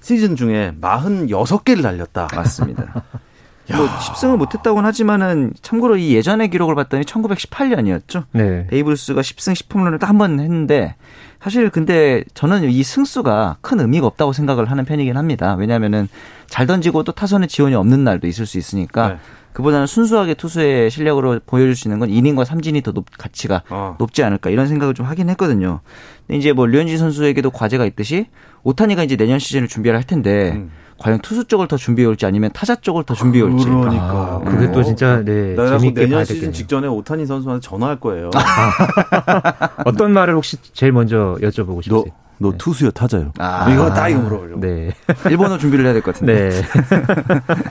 시즌 0.00 0.36
중에 0.36 0.74
46개를 0.80 1.82
날렸다. 1.82 2.28
맞습니다. 2.34 3.04
뭐 3.74 3.86
10승을 3.86 4.36
못했다고는 4.36 4.86
하지만은 4.86 5.52
참고로 5.60 5.96
이 5.96 6.14
예전의 6.14 6.50
기록을 6.50 6.74
봤더니 6.76 7.04
1918년이었죠. 7.04 8.24
네. 8.32 8.66
베이브루스가 8.68 9.20
10승 9.20 9.54
10홈런을 9.54 9.98
딱 9.98 10.08
한 10.08 10.18
번 10.18 10.38
했는데 10.40 10.94
사실 11.42 11.68
근데 11.70 12.24
저는 12.34 12.70
이 12.70 12.82
승수가 12.82 13.58
큰 13.60 13.80
의미가 13.80 14.06
없다고 14.06 14.32
생각을 14.32 14.70
하는 14.70 14.84
편이긴 14.84 15.16
합니다. 15.16 15.54
왜냐하면은 15.54 16.08
잘 16.46 16.66
던지고 16.66 17.02
또 17.02 17.12
타선에 17.12 17.46
지원이 17.48 17.74
없는 17.74 18.04
날도 18.04 18.26
있을 18.26 18.46
수 18.46 18.56
있으니까 18.58 19.08
네. 19.08 19.16
그보다는 19.52 19.86
순수하게 19.86 20.34
투수의 20.34 20.90
실력으로 20.90 21.40
보여줄 21.46 21.74
수 21.76 21.88
있는 21.88 21.98
건 21.98 22.10
이닝과 22.10 22.44
삼진이 22.44 22.82
더 22.82 22.92
높, 22.92 23.06
가치가 23.18 23.62
어. 23.70 23.96
높지 23.98 24.22
않을까 24.22 24.50
이런 24.50 24.66
생각을 24.68 24.92
좀 24.94 25.06
하긴 25.06 25.28
했거든요. 25.30 25.80
근데 26.26 26.38
이제 26.38 26.52
뭐 26.52 26.66
류현진 26.66 26.98
선수에게도 26.98 27.50
과제가 27.50 27.84
있듯이 27.86 28.26
오타니가 28.64 29.02
이제 29.04 29.16
내년 29.16 29.38
시즌을 29.38 29.66
준비를 29.68 29.96
할 29.96 30.04
텐데 30.04 30.52
음. 30.56 30.70
과연 30.98 31.20
투수 31.20 31.44
쪽을 31.44 31.68
더 31.68 31.76
준비해 31.76 32.06
올지 32.06 32.24
아니면 32.26 32.50
타자 32.52 32.74
쪽을 32.74 33.04
더 33.04 33.14
준비해 33.14 33.44
올지. 33.44 33.64
그러니까. 33.66 34.40
아, 34.42 34.42
그게 34.44 34.70
또 34.72 34.82
진짜 34.82 35.22
네. 35.22 35.54
재밌게 35.54 36.00
내년 36.02 36.24
시즌 36.24 36.52
직전에 36.52 36.86
오타니 36.88 37.26
선수한테 37.26 37.60
전화할 37.66 38.00
거예요. 38.00 38.30
어떤 39.84 40.12
말을 40.12 40.34
혹시 40.34 40.56
제일 40.72 40.92
먼저 40.92 41.36
여쭤보고 41.40 41.82
싶으세요? 41.82 42.04
너 42.38 42.50
네. 42.52 42.58
투수요 42.58 42.90
타자요? 42.90 43.32
아. 43.38 43.70
이거 43.70 43.88
딱 43.92 44.08
이거 44.08 44.20
물어보려고. 44.20 44.60
네. 44.60 44.90
일본어 45.30 45.56
준비를 45.58 45.84
해야 45.86 45.92
될 45.94 46.02
것 46.02 46.14
같은데. 46.14 46.50
네. 46.50 46.62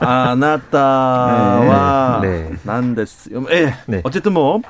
아나타와 0.86 2.20
네. 2.22 2.50
난데스. 2.62 3.30
예. 3.50 3.74
네. 3.86 4.00
어쨌든 4.04 4.32
뭐 4.32 4.60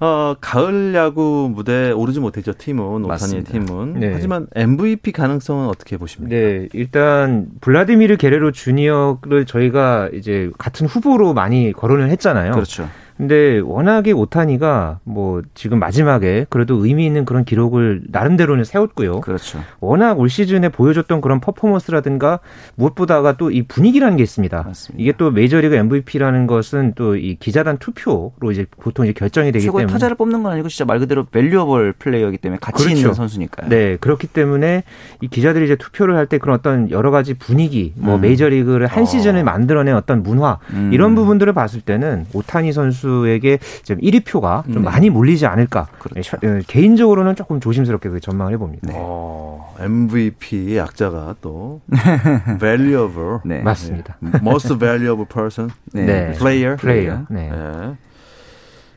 어, 0.00 0.34
가을 0.40 0.94
야구 0.94 1.50
무대에 1.54 1.90
오르지 1.92 2.20
못했죠 2.20 2.52
팀은 2.56 3.04
오타니의 3.04 3.44
팀은. 3.44 4.00
네. 4.00 4.10
하지만 4.14 4.46
MVP 4.54 5.12
가능성은 5.12 5.68
어떻게 5.68 5.96
보십니까? 5.96 6.34
네, 6.34 6.68
일단 6.72 7.46
블라디미르 7.60 8.16
게레로 8.16 8.52
주니어를 8.52 9.46
저희가 9.46 10.10
이제 10.12 10.50
같은 10.58 10.86
후보로 10.86 11.34
많이 11.34 11.72
거론을 11.72 12.10
했잖아요. 12.10 12.52
그렇죠. 12.52 12.88
근데 13.16 13.58
워낙에 13.64 14.12
오타니가 14.12 15.00
뭐 15.04 15.42
지금 15.54 15.78
마지막에 15.78 16.46
그래도 16.50 16.84
의미 16.84 17.06
있는 17.06 17.24
그런 17.24 17.44
기록을 17.44 18.02
나름대로는 18.08 18.64
세웠고요. 18.64 19.20
그렇죠. 19.22 19.60
워낙 19.80 20.18
올 20.20 20.28
시즌에 20.28 20.68
보여줬던 20.68 21.20
그런 21.20 21.40
퍼포먼스라든가 21.40 22.40
무엇보다가 22.74 23.36
또 23.36 23.46
이 23.50 23.62
분위기라는 23.62 24.16
게 24.16 24.22
있습니다. 24.24 24.62
맞습니다. 24.64 25.00
이게 25.02 25.12
또 25.16 25.30
메이저리그 25.30 25.74
MVP라는 25.74 26.46
것은 26.46 26.92
또 26.94 27.16
이 27.16 27.36
기자단 27.40 27.78
투표로 27.78 28.50
이제 28.52 28.66
보통 28.78 29.06
이제 29.06 29.12
결정이 29.14 29.50
되기 29.52 29.64
최고의 29.64 29.82
때문에 29.84 29.92
타자를 29.92 30.16
뽑는 30.16 30.42
건 30.42 30.52
아니고 30.52 30.68
진짜 30.68 30.84
말 30.84 30.98
그대로 30.98 31.24
valuable 31.24 31.94
player이기 31.94 32.38
때문에 32.38 32.58
가치 32.60 32.84
그렇죠. 32.84 32.98
있는 33.00 33.14
선수니까요. 33.14 33.68
네, 33.70 33.96
그렇기 34.00 34.26
때문에 34.26 34.82
이 35.22 35.28
기자들이 35.28 35.64
이제 35.64 35.76
투표를 35.76 36.16
할 36.16 36.26
때 36.26 36.38
그런 36.38 36.56
어떤 36.58 36.90
여러 36.90 37.12
가지 37.12 37.34
분위기, 37.34 37.92
뭐 37.96 38.16
음. 38.16 38.20
메이저리그를 38.22 38.88
한 38.88 39.04
어. 39.04 39.06
시즌을 39.06 39.44
만들어낸 39.44 39.94
어떤 39.94 40.22
문화 40.24 40.58
음. 40.72 40.90
이런 40.92 41.14
부분들을 41.14 41.52
봤을 41.52 41.80
때는 41.80 42.26
오타니 42.32 42.72
선수 42.72 43.05
에게 43.26 43.58
좀 43.84 43.98
1위 43.98 44.24
표가 44.24 44.64
좀 44.64 44.82
네. 44.82 44.90
많이 44.90 45.10
몰리지 45.10 45.46
않을까. 45.46 45.88
그렇죠. 45.98 46.36
예, 46.42 46.60
개인적으로는 46.66 47.36
조금 47.36 47.60
조심스럽게 47.60 48.08
그 48.08 48.20
전망을 48.20 48.52
해봅니다. 48.54 48.88
네. 48.88 48.94
어, 48.96 49.74
MVP 49.78 50.76
약자가 50.76 51.36
또 51.40 51.80
valuable, 52.60 53.38
네. 53.44 53.60
맞습니다. 53.60 54.16
most 54.40 54.76
valuable 54.78 55.26
person, 55.28 55.70
네. 55.92 56.04
네. 56.04 56.32
player. 56.32 56.76
player. 56.76 57.26
네. 57.30 57.50
예. 57.52 57.94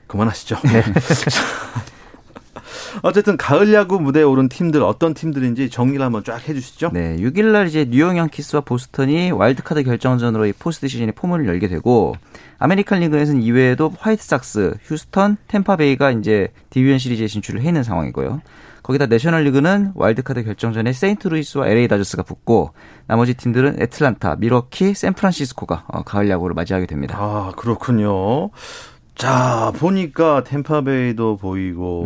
그만하시죠. 0.08 0.58
어쨌든 3.02 3.38
가을 3.38 3.74
야구 3.74 4.00
무대에 4.00 4.24
오른 4.24 4.50
팀들 4.50 4.84
어떤 4.84 5.14
팀들인지 5.14 5.70
정리를 5.70 6.04
한번 6.04 6.24
쫙 6.24 6.48
해주시죠. 6.48 6.92
네, 6.94 7.18
6일날 7.18 7.68
이제 7.68 7.86
뉴욕 7.90 8.16
양키스와 8.16 8.62
보스턴이 8.62 9.32
와일드카드 9.32 9.84
결정전으로 9.84 10.46
이 10.48 10.54
포스트 10.54 10.88
시즌의 10.88 11.14
포문을 11.14 11.48
열게 11.48 11.68
되고 11.68 12.16
아메리칸 12.58 13.00
리그에서는 13.00 13.42
이외에도 13.42 13.94
화이트삭스, 13.98 14.80
휴스턴, 14.84 15.38
템파베이가 15.48 16.12
이제 16.12 16.50
디비전 16.70 16.98
시리즈에 16.98 17.28
진출을 17.28 17.62
해 17.62 17.68
있는 17.68 17.84
상황이고요. 17.84 18.42
거기다 18.84 19.06
내셔널 19.06 19.44
리그는 19.44 19.92
와일드카드 19.94 20.44
결정전에 20.44 20.94
세인트루이스와 20.94 21.68
LA 21.68 21.88
다저스가 21.88 22.24
붙고 22.24 22.72
나머지 23.06 23.36
팀들은 23.36 23.82
애틀란타, 23.82 24.38
밀워키, 24.38 24.94
샌프란시스코가 24.96 25.86
어, 25.88 26.04
가을 26.04 26.30
야구를 26.30 26.56
맞이하게 26.56 26.88
됩니다. 26.88 27.16
아 27.20 27.52
그렇군요. 27.56 28.50
자 29.16 29.72
보니까 29.78 30.44
템파베이도 30.44 31.38
보이고 31.38 32.04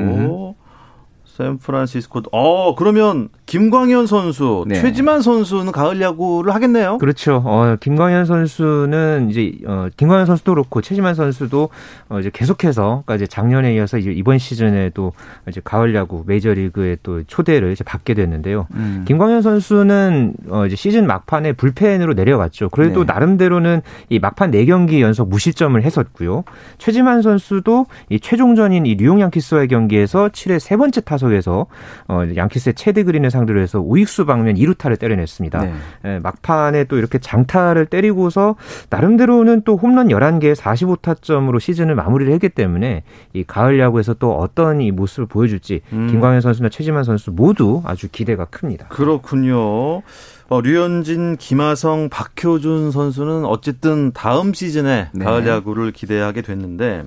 샌프란시스코. 1.34 2.22
어 2.32 2.76
그러면 2.76 3.30
김광현 3.48 4.06
선수, 4.06 4.66
네. 4.68 4.76
최지만 4.76 5.22
선수는 5.22 5.72
가을 5.72 6.00
야구를 6.00 6.54
하겠네요. 6.54 7.00
그렇죠. 7.00 7.42
어, 7.44 7.76
김광현 7.80 8.26
선수는 8.26 9.30
이제 9.32 9.52
어, 9.66 9.88
김광현 9.98 10.28
선수도 10.28 10.54
그렇고 10.54 10.82
최지만 10.82 11.16
선수도 11.16 11.70
어, 12.10 12.20
이제 12.20 12.30
계속해서 12.32 13.04
그러니까 13.06 13.16
이제 13.16 13.26
작년에 13.26 13.74
이어서 13.76 13.98
이제 13.98 14.12
이번 14.12 14.38
시즌에도 14.38 15.12
이제 15.48 15.60
가을 15.64 15.96
야구 15.96 16.24
메이저리그에 16.28 16.98
또 17.02 17.24
초대를 17.24 17.72
이제 17.72 17.84
받게 17.84 18.14
됐는데요. 18.14 18.68
음. 18.76 19.04
김광현 19.08 19.42
선수는 19.42 20.34
어, 20.50 20.68
이제 20.68 20.76
시즌 20.76 21.08
막판에 21.08 21.54
불펜으로 21.54 22.14
내려갔죠. 22.14 22.70
그래도 22.70 23.06
네. 23.06 23.14
나름대로는 23.14 23.82
이 24.10 24.20
막판 24.20 24.52
4경기 24.52 25.00
연속 25.00 25.30
무실점을 25.30 25.82
했었고요. 25.82 26.44
최지만 26.78 27.24
선수도 27.24 27.88
이 28.10 28.20
최종전인 28.20 28.86
이 28.86 28.96
뉴욕 28.98 29.20
양키스와의 29.20 29.68
경기에서 29.68 30.30
7회 30.30 30.60
세 30.60 30.78
번째 30.78 31.02
타석 31.02 31.23
에서 31.32 31.68
어, 32.08 32.24
양키스의 32.36 32.74
체드 32.74 33.06
그린을 33.06 33.32
상대로 33.32 33.62
해서 33.62 33.80
우익수 33.80 34.26
방면 34.26 34.56
2루타를 34.56 35.00
때려냈습니다. 35.00 35.60
네. 35.60 35.74
예, 36.06 36.20
막판에 36.20 36.86
또 36.86 36.98
이렇게 36.98 37.20
장타를 37.20 37.86
때리고서 37.86 38.56
나름대로는 38.90 39.62
또 39.64 39.78
홈런 39.78 40.10
11개 40.10 40.56
45타점으로 40.56 41.60
시즌을 41.60 41.96
마무리를 41.96 42.34
했기 42.34 42.50
때문에 42.50 43.04
이 43.34 43.44
가을 43.44 43.80
야구에서 43.80 44.16
또 44.16 44.36
어떤 44.38 44.82
이 44.82 44.92
모습을 44.92 45.28
보여줄지 45.28 45.82
음. 45.94 46.08
김광현 46.08 46.42
선수나 46.42 46.70
최지만 46.70 47.04
선수 47.04 47.32
모두 47.32 47.82
아주 47.86 48.08
기대가 48.12 48.46
큽니다. 48.46 48.88
그렇군요. 48.90 50.02
어, 50.50 50.62
류현진, 50.62 51.38
김하성, 51.38 52.10
박효준 52.10 52.92
선수는 52.92 53.46
어쨌든 53.46 54.12
다음 54.12 54.54
시즌에 54.54 55.10
네. 55.14 55.26
가을 55.26 55.48
야구를 55.48 55.92
기대하게 55.92 56.42
됐는데 56.42 57.06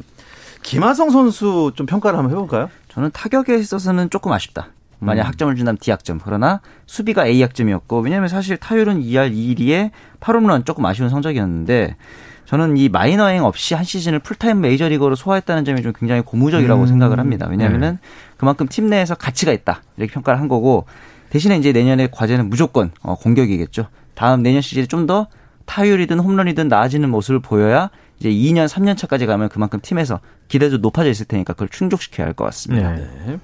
김하성 0.63 1.11
선수 1.11 1.71
좀 1.77 1.87
평가를 1.87 2.19
한번 2.19 2.33
해볼까요? 2.33 2.69
저는 2.97 3.11
타격에 3.13 3.59
있어서는 3.59 4.09
조금 4.09 4.33
아쉽다. 4.33 4.69
만약 5.01 5.25
음. 5.25 5.27
학점을 5.27 5.55
준다면 5.55 5.77
D학점. 5.77 6.19
그러나 6.25 6.63
수비가 6.87 7.27
A 7.27 7.43
학점이었고 7.43 8.01
왜냐하면 8.01 8.31
사실 8.31 8.57
타율은 8.57 9.03
2할 9.03 9.35
2리에 9.35 9.91
8홈런 10.21 10.65
조금 10.65 10.87
아쉬운 10.87 11.11
성적이었는데 11.11 11.97
저는 12.47 12.79
이 12.79 12.89
마이너행 12.89 13.45
없이 13.45 13.75
한 13.75 13.85
시즌을 13.85 14.21
풀타임 14.21 14.63
메이저리거로 14.63 15.15
소화했다는 15.15 15.67
점이 15.67 15.83
좀 15.83 15.93
굉장히 15.93 16.23
고무적이라고 16.23 16.81
음. 16.81 16.87
생각을 16.87 17.19
합니다. 17.19 17.47
왜냐하면은 17.51 17.99
그만큼 18.39 18.67
팀 18.67 18.89
내에서 18.89 19.15
가치가 19.15 19.53
있다 19.53 19.83
이렇게 19.99 20.15
평가를 20.15 20.41
한 20.41 20.49
거고 20.49 20.87
대신에 21.29 21.59
이제 21.59 21.73
내년의 21.73 22.09
과제는 22.11 22.49
무조건 22.49 22.93
어, 23.03 23.15
공격이겠죠. 23.17 23.89
다음 24.15 24.43
내년 24.43 24.63
시즌에 24.63 24.87
좀 24.87 25.07
더 25.07 25.27
타율이든 25.67 26.19
홈런이든 26.21 26.69
나아지는 26.69 27.11
모습을 27.11 27.41
보여야 27.41 27.91
이제 28.19 28.31
2년 28.31 28.67
3년 28.69 28.97
차까지 28.97 29.27
가면 29.27 29.49
그만큼 29.49 29.79
팀에서 29.83 30.21
기대도 30.49 30.79
높아져 30.79 31.11
있을 31.11 31.27
테니까 31.27 31.53
그걸 31.53 31.69
충족시켜야 31.69 32.27
할 32.27 32.35
것 32.35 32.45
같습니다. 32.47 32.93
네. 32.93 33.39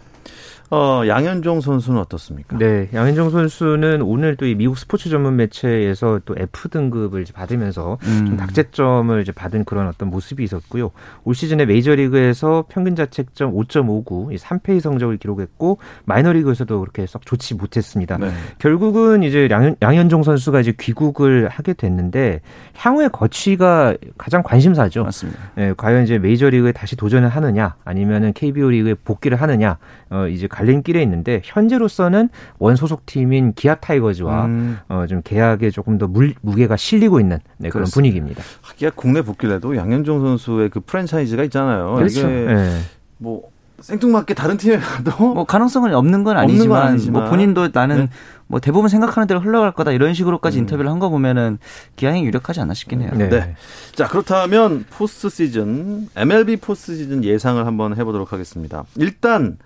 네. 0.72 0.78
어, 0.78 1.06
양현종 1.06 1.60
선수는 1.60 2.00
어떻습니까? 2.00 2.56
네, 2.58 2.88
양현종 2.94 3.30
선수는 3.30 4.02
오늘 4.02 4.36
또 4.36 4.52
이 4.52 4.54
미국 4.54 4.76
스포츠 4.76 5.08
전문 5.08 5.36
매체에서 5.36 6.20
또 6.24 6.34
F 6.38 6.68
등급을 6.68 7.24
받으면서 7.32 7.98
좀 8.02 8.26
음. 8.26 8.36
낙제점을 8.36 9.20
이제 9.22 9.32
받은 9.32 9.64
그런 9.64 9.86
어떤 9.86 10.10
모습이 10.10 10.42
있었고요. 10.44 10.90
올 11.24 11.34
시즌에 11.34 11.64
메이저리그에서 11.64 12.64
평균 12.68 12.96
자책점 12.96 13.54
5.59, 13.54 14.32
이 14.32 14.36
3패의 14.36 14.80
성적을 14.80 15.16
기록했고 15.18 15.78
마이너리그에서도 16.04 16.80
그렇게 16.80 17.06
썩 17.06 17.24
좋지 17.24 17.54
못했습니다. 17.54 18.18
네. 18.18 18.30
결국은 18.58 19.22
이제 19.22 19.48
양현, 19.50 19.76
양현종 19.80 20.22
선수가 20.22 20.60
이제 20.60 20.74
귀국을 20.78 21.48
하게 21.48 21.72
됐는데 21.72 22.40
향후의 22.76 23.10
거취가 23.10 23.94
가장 24.18 24.42
관심사죠. 24.42 25.04
맞습니다. 25.04 25.38
예, 25.58 25.74
과연 25.76 26.04
이제 26.04 26.18
메이저리그에 26.18 26.72
다시 26.72 26.96
도전을 26.96 27.28
하느냐, 27.28 27.76
아니면은 27.84 28.32
KBO 28.32 28.70
리그에 28.70 28.94
복귀를 28.94 29.40
하느냐, 29.40 29.78
어, 30.10 30.26
이제 30.26 30.46
갈림길에 30.62 31.02
있는데 31.02 31.40
현재로서는 31.44 32.28
원 32.58 32.76
소속 32.76 33.04
팀인 33.06 33.54
기아 33.54 33.74
타이거즈와 33.74 34.44
음, 34.46 34.78
어, 34.88 35.06
좀 35.08 35.20
계약에 35.22 35.70
조금 35.70 35.98
더 35.98 36.06
물, 36.06 36.34
무게가 36.40 36.76
실리고 36.76 37.20
있는 37.20 37.38
네, 37.58 37.68
그런 37.68 37.84
그렇습니다. 37.84 37.94
분위기입니다. 37.94 38.42
하기야 38.62 38.90
국내 38.94 39.22
복귀라도 39.22 39.76
양현종 39.76 40.20
선수의 40.20 40.70
그 40.70 40.80
프랜차이즈가 40.80 41.42
있잖아요. 41.44 41.94
그렇죠. 41.94 42.20
이게 42.20 42.28
예. 42.48 42.78
뭐 43.18 43.50
생뚱맞게 43.80 44.34
다른 44.34 44.56
팀에 44.56 44.78
가도 44.78 45.10
뭐 45.34 45.44
가능성은 45.44 45.92
없는 45.92 46.22
건 46.22 46.36
없는 46.36 46.50
아니지만, 46.54 46.68
건 46.80 46.88
아니지만. 46.92 47.20
뭐 47.22 47.30
본인도 47.30 47.68
나는 47.72 47.96
네. 47.96 48.08
뭐 48.46 48.60
대부분 48.60 48.88
생각하는 48.88 49.26
대로 49.26 49.40
흘러갈 49.40 49.72
거다 49.72 49.90
이런 49.92 50.14
식으로까지 50.14 50.58
음. 50.58 50.60
인터뷰를 50.60 50.90
한 50.90 51.00
거 51.00 51.08
보면은 51.08 51.58
기아행이 51.96 52.24
유력하지 52.26 52.60
않나 52.60 52.74
싶긴 52.74 53.00
해요. 53.02 53.10
네. 53.14 53.28
네. 53.28 53.56
자, 53.96 54.06
그렇다면 54.06 54.84
포스트 54.90 55.28
시즌, 55.30 56.08
MLB 56.14 56.56
포스트 56.58 56.94
시즌 56.94 57.24
예상을 57.24 57.64
한번 57.66 57.96
해보도록 57.96 58.32
하겠습니다. 58.32 58.84
일단, 58.96 59.56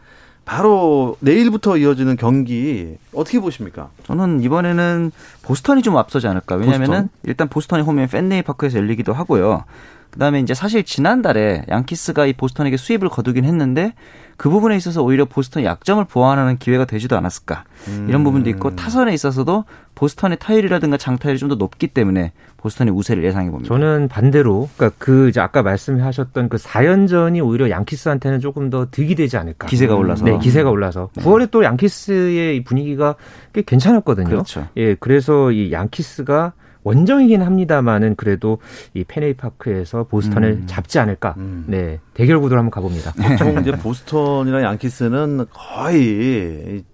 바로 0.47 1.17
내일부터 1.19 1.77
이어지는 1.77 2.17
경기 2.17 2.97
어떻게 3.13 3.41
보십니까? 3.41 3.91
저는 4.05 4.43
이번에는 4.43 5.11
보스턴이 5.43 5.83
좀 5.83 5.99
앞서지 5.99 6.29
않을까. 6.29 6.55
왜냐면은 6.55 6.87
보스턴? 6.87 7.09
일단 7.25 7.49
보스턴이 7.49 7.83
홈에 7.83 8.07
펜웨이 8.07 8.43
파크에서 8.43 8.79
열리기도 8.79 9.13
하고요. 9.13 9.65
그다음에 10.11 10.41
이제 10.41 10.55
사실 10.55 10.83
지난달에 10.85 11.65
양키스가 11.69 12.27
이 12.27 12.33
보스턴에게 12.33 12.77
수입을 12.77 13.09
거두긴 13.09 13.45
했는데 13.45 13.95
그 14.37 14.51
부분에 14.51 14.77
있어서 14.77 15.03
오히려 15.03 15.25
보스턴 15.25 15.65
약점을 15.65 16.05
보완하는 16.05 16.59
기회가 16.59 16.85
되지도 16.85 17.17
않았을까. 17.17 17.65
이런 18.09 18.23
부분도 18.23 18.51
있고 18.51 18.71
음. 18.71 18.77
타선에 18.77 19.15
있어서도 19.15 19.65
보스턴의 19.95 20.39
타율이라든가 20.41 20.97
장타율이 20.99 21.39
좀 21.39 21.49
더 21.49 21.55
높기 21.55 21.87
때문에 21.87 22.33
보스턴이 22.57 22.91
우세를 22.91 23.23
예상해 23.25 23.51
봅니다. 23.51 23.69
저는 23.73 24.09
반대로, 24.09 24.69
그러니까 24.77 24.97
그 24.99 25.29
이제 25.29 25.41
아까 25.41 25.63
말씀하셨던 25.63 26.49
그 26.49 26.57
4연전이 26.57 27.43
오히려 27.45 27.71
양키스한테는 27.71 28.41
조금 28.41 28.69
더 28.69 28.89
득이 28.91 29.15
되지 29.15 29.37
않을까. 29.37 29.69
기세가 29.69 29.95
올라서. 29.95 30.25
네, 30.25 30.39
기세가 30.39 30.69
올라서. 30.69 31.11
9월에 31.19 31.51
또 31.51 31.63
양키스의 31.65 32.57
이 32.57 32.65
분위기가 32.65 33.15
꽤 33.53 33.63
괜찮았거든요. 33.63 34.27
그렇죠. 34.29 34.67
예, 34.77 34.97
그래서 34.97 35.53
이 35.53 35.71
양키스가 35.73 36.53
원정이긴 36.87 37.43
합니다만은 37.43 38.15
그래도 38.15 38.59
이 38.95 39.03
페네이 39.03 39.35
파크에서 39.35 40.05
보스턴을 40.05 40.51
음. 40.51 40.63
잡지 40.67 41.01
않을까. 41.01 41.35
음. 41.37 41.65
네, 41.67 41.99
대결 42.15 42.39
구도를 42.41 42.61
한번 42.61 42.71
가봅니다. 42.71 43.13
보통 43.13 43.61
이제 43.61 43.73
보스턴이나 43.73 44.63
양키스는 44.63 45.47
거의 45.53 46.85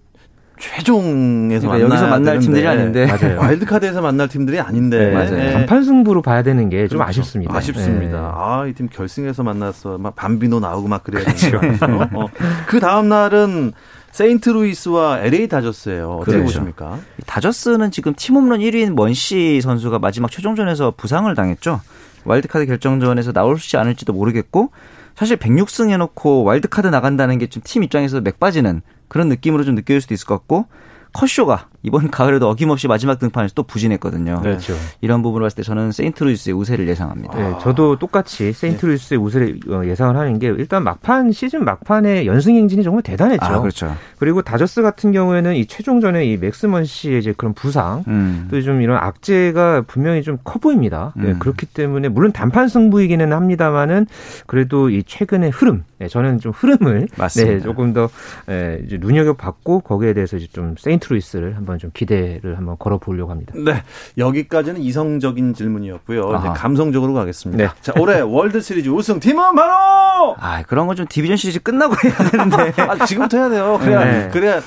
최종에서 0.59 1.67
그러니까 1.67 1.81
여기서 1.81 2.07
만날 2.07 2.39
되는데 2.39 2.39
팀들이 2.45 2.67
아닌데. 2.67 3.05
맞아요. 3.05 3.39
와일드카드에서 3.41 4.01
만날 4.01 4.27
팀들이 4.29 4.59
아닌데 4.59 4.97
네, 5.09 5.11
맞아요. 5.11 5.29
네. 5.35 5.51
단판 5.53 5.83
승부로 5.83 6.21
봐야 6.21 6.41
되는 6.41 6.69
게좀 6.69 6.97
그렇죠. 6.97 7.03
아쉽습니다. 7.09 7.55
아쉽습니다. 7.55 8.17
네. 8.19 8.27
아, 8.33 8.65
이 8.67 8.73
팀 8.73 8.87
결승에서 8.89 9.43
만났어. 9.43 9.97
막 9.99 10.15
밤비노 10.15 10.59
나오고 10.59 10.87
막 10.87 11.03
그래야 11.03 11.23
되는 11.25 11.77
거 11.77 12.07
어, 12.23 12.27
그 12.67 12.79
다음 12.79 13.09
날은 13.09 13.73
세인트루이스와 14.13 15.19
LA 15.21 15.47
다저스예요. 15.47 16.17
어떻게 16.17 16.33
그렇죠. 16.37 16.45
보십니까? 16.45 16.99
다저스는 17.25 17.91
지금 17.91 18.13
팀 18.15 18.35
홈런 18.35 18.59
1위인 18.59 18.93
먼시 18.93 19.59
선수가 19.61 19.99
마지막 19.99 20.29
최종전에서 20.31 20.93
부상을 20.95 21.33
당했죠. 21.35 21.81
와일드카드 22.25 22.65
결정전에서 22.67 23.33
나올지 23.33 23.75
않을지도 23.75 24.13
모르겠고 24.13 24.69
사실 25.15 25.37
106승 25.37 25.89
해놓고 25.89 26.43
와일드카드 26.43 26.87
나간다는 26.87 27.37
게 27.39 27.47
좀 27.47 27.61
팀 27.63 27.83
입장에서 27.83 28.21
맥 28.21 28.39
빠지는 28.39 28.81
그런 29.07 29.27
느낌으로 29.29 29.63
좀 29.63 29.75
느껴질 29.75 30.01
수도 30.01 30.13
있을 30.13 30.25
것 30.27 30.35
같고 30.35 30.67
커쇼가 31.13 31.67
이번 31.83 32.09
가을에도 32.09 32.49
어김없이 32.49 32.87
마지막 32.87 33.19
등판에서 33.19 33.53
또 33.55 33.63
부진했거든요. 33.63 34.41
그렇죠. 34.41 34.73
이런 35.01 35.21
부분을 35.21 35.45
봤을 35.45 35.57
때 35.57 35.63
저는 35.63 35.91
세인트루이스의 35.91 36.55
우세를 36.55 36.87
예상합니다. 36.87 37.37
네, 37.37 37.55
저도 37.61 37.97
똑같이 37.99 38.53
세인트루이스의 38.53 39.19
우세를 39.19 39.59
어, 39.69 39.81
예상을 39.85 40.15
하는 40.15 40.39
게 40.39 40.47
일단 40.47 40.83
막판 40.83 41.31
시즌 41.31 41.65
막판에 41.65 42.25
연승 42.25 42.55
행진이 42.55 42.83
정말 42.83 43.03
대단했죠. 43.03 43.45
아, 43.45 43.59
그렇죠. 43.59 43.95
그리고 44.17 44.41
다저스 44.41 44.81
같은 44.81 45.11
경우에는 45.11 45.55
이 45.55 45.65
최종전에 45.65 46.25
이 46.25 46.37
맥스 46.37 46.85
먼시의 46.85 47.19
이제 47.19 47.33
그런 47.35 47.53
부상 47.53 48.03
음. 48.07 48.47
또 48.49 48.65
좀 48.65 48.81
이런 48.81 48.97
악재가 48.97 49.81
분명히 49.87 50.21
좀 50.23 50.37
커 50.43 50.59
보입니다. 50.59 51.13
네, 51.15 51.31
음. 51.31 51.39
그렇기 51.39 51.65
때문에 51.67 52.09
물론 52.09 52.31
단판 52.31 52.67
승부이기는 52.67 53.31
합니다만은 53.31 54.07
그래도 54.45 54.89
이 54.89 55.03
최근의 55.03 55.51
흐름, 55.51 55.83
네, 55.99 56.07
저는 56.07 56.39
좀 56.39 56.51
흐름을 56.51 57.07
맞습니다. 57.17 57.53
네, 57.53 57.59
조금 57.61 57.93
더 57.93 58.09
에, 58.49 58.79
이제 58.85 58.97
눈여겨 58.99 59.33
봤고 59.33 59.81
거기에 59.81 60.13
대해서 60.13 60.37
이제 60.37 60.47
좀 60.51 60.75
세인트루이스를 60.77 61.55
한번 61.55 61.72
좀 61.77 61.91
기대를 61.93 62.57
한번 62.57 62.75
걸어 62.79 62.97
보려고 62.97 63.31
합니다. 63.31 63.53
네. 63.55 63.83
여기까지는 64.17 64.81
이성적인 64.81 65.53
질문이었고요. 65.53 66.21
이제 66.27 66.47
아하. 66.47 66.53
감성적으로 66.53 67.13
가겠습니다. 67.13 67.63
네. 67.63 67.69
자, 67.81 67.93
올해 67.99 68.19
월드 68.25 68.61
시리즈 68.61 68.89
우승 68.89 69.19
팀은 69.19 69.55
바로 69.55 70.35
아 70.39 70.63
그런 70.67 70.87
건 70.87 70.93
좀 70.95 71.07
디비전 71.09 71.37
시리즈 71.37 71.59
끝나고 71.61 71.95
해야 72.03 72.13
되는데. 72.29 72.73
아, 72.83 73.05
지금부터 73.05 73.37
해야 73.37 73.49
돼요. 73.49 73.79
그래야 73.81 74.03
네. 74.05 74.29
그래야 74.31 74.61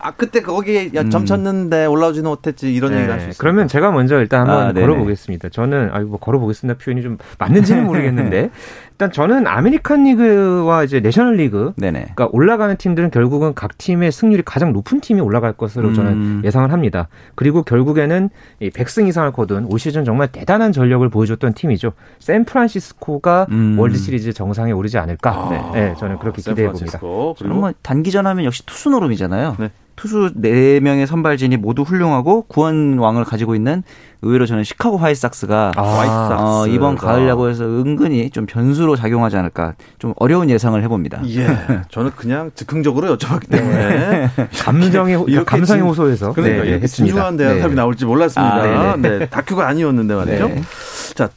아 0.00 0.12
그때 0.12 0.40
거기에 0.42 0.90
점 1.10 1.22
음. 1.22 1.26
쳤는데 1.26 1.86
올라오지는 1.86 2.28
못했지 2.30 2.72
이런 2.72 2.92
얘기를 2.92 3.10
할 3.12 3.20
수 3.20 3.26
네, 3.26 3.30
있어요. 3.30 3.38
그러면 3.40 3.66
제가 3.68 3.90
먼저 3.90 4.18
일단 4.20 4.40
한번 4.48 4.68
아. 4.68 4.72
걸어보겠습니다. 4.72 5.48
저는 5.50 5.90
아이고 5.92 6.10
뭐 6.10 6.18
걸어보겠습니다 6.20 6.78
표현이 6.78 7.02
좀 7.02 7.18
맞는지는 7.38 7.82
모르겠는데 7.86 8.50
일단 8.98 9.12
저는 9.12 9.46
아메리칸 9.46 10.02
리그와 10.02 10.82
이제 10.82 10.98
내셔널 10.98 11.36
리그 11.36 11.72
네네. 11.76 12.00
그러니까 12.00 12.28
올라가는 12.32 12.76
팀들은 12.76 13.12
결국은 13.12 13.54
각 13.54 13.78
팀의 13.78 14.10
승률이 14.10 14.42
가장 14.44 14.72
높은 14.72 15.00
팀이 15.00 15.20
올라갈 15.20 15.52
것으로 15.52 15.94
저는 15.94 16.12
음. 16.12 16.42
예상을 16.44 16.72
합니다. 16.72 17.06
그리고 17.36 17.62
결국에는 17.62 18.28
이 18.58 18.70
100승 18.70 19.06
이상을 19.06 19.30
거둔 19.30 19.66
올 19.70 19.78
시즌 19.78 20.04
정말 20.04 20.26
대단한 20.32 20.72
전력을 20.72 21.08
보여줬던 21.10 21.54
팀이죠. 21.54 21.92
샌프란시스코가 22.18 23.46
음. 23.50 23.78
월드 23.78 23.96
시리즈 23.96 24.32
정상에 24.32 24.72
오르지 24.72 24.98
않을까? 24.98 25.30
아, 25.30 25.70
네, 25.72 25.94
저는 25.96 26.18
그렇게 26.18 26.42
기대해 26.42 26.68
봅니다. 26.68 26.98
저는 26.98 27.54
뭐 27.54 27.72
단기전 27.82 28.26
하면 28.26 28.44
역시 28.46 28.66
투수 28.66 28.90
노름이잖아요. 28.90 29.56
네. 29.60 29.70
투수 29.98 30.30
4명의 30.36 31.06
선발진이 31.06 31.56
모두 31.56 31.82
훌륭하고 31.82 32.42
구원왕을 32.42 33.24
가지고 33.24 33.56
있는 33.56 33.82
의외로 34.22 34.46
저는 34.46 34.62
시카고 34.64 34.96
화이트삭스가 34.96 35.72
아. 35.76 36.36
어, 36.38 36.66
이번 36.68 36.94
가을 36.96 37.28
야구에서 37.28 37.64
은근히 37.64 38.30
좀 38.30 38.46
변수로 38.46 38.94
작용하지 38.96 39.36
않을까 39.36 39.74
좀 39.98 40.14
어려운 40.16 40.50
예상을 40.50 40.80
해봅니다. 40.84 41.20
예, 41.26 41.46
저는 41.90 42.12
그냥 42.16 42.50
즉흥적으로 42.54 43.16
여쭤봤기 43.16 43.50
때문에 43.50 44.30
감정의 44.62 45.16
호- 45.16 45.28
이렇게 45.28 45.44
감성의 45.44 45.80
진- 45.82 45.88
호소에서 45.88 46.32
그러니까 46.32 46.62
네, 46.64 46.70
했습니다. 46.80 46.88
진중한 46.88 47.36
대답이 47.36 47.68
네. 47.70 47.74
나올지 47.74 48.04
몰랐습니다. 48.04 48.54
아, 48.54 48.96
네, 48.96 49.26
다큐가 49.28 49.66
아니었는데 49.68 50.14
말이죠. 50.14 50.48
네. 50.48 50.62
자, 51.14 51.28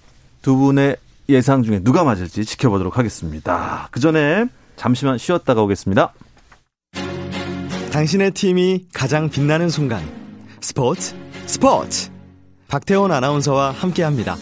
두 0.41 0.55
분의 0.55 0.97
예상 1.29 1.63
중에 1.63 1.79
누가 1.83 2.03
맞을지 2.03 2.45
지켜보도록 2.45 2.97
하겠습니다. 2.97 3.87
그 3.91 3.99
전에 3.99 4.45
잠시만 4.75 5.17
쉬었다가 5.17 5.61
오겠습니다. 5.61 6.13
당신의 7.91 8.31
팀이 8.31 8.85
가장 8.93 9.29
빛나는 9.29 9.67
순간 9.67 10.01
스포츠 10.61 11.13
스포츠 11.45 12.09
박태원 12.69 13.11
아나운서와 13.11 13.71
함께합니다. 13.71 14.37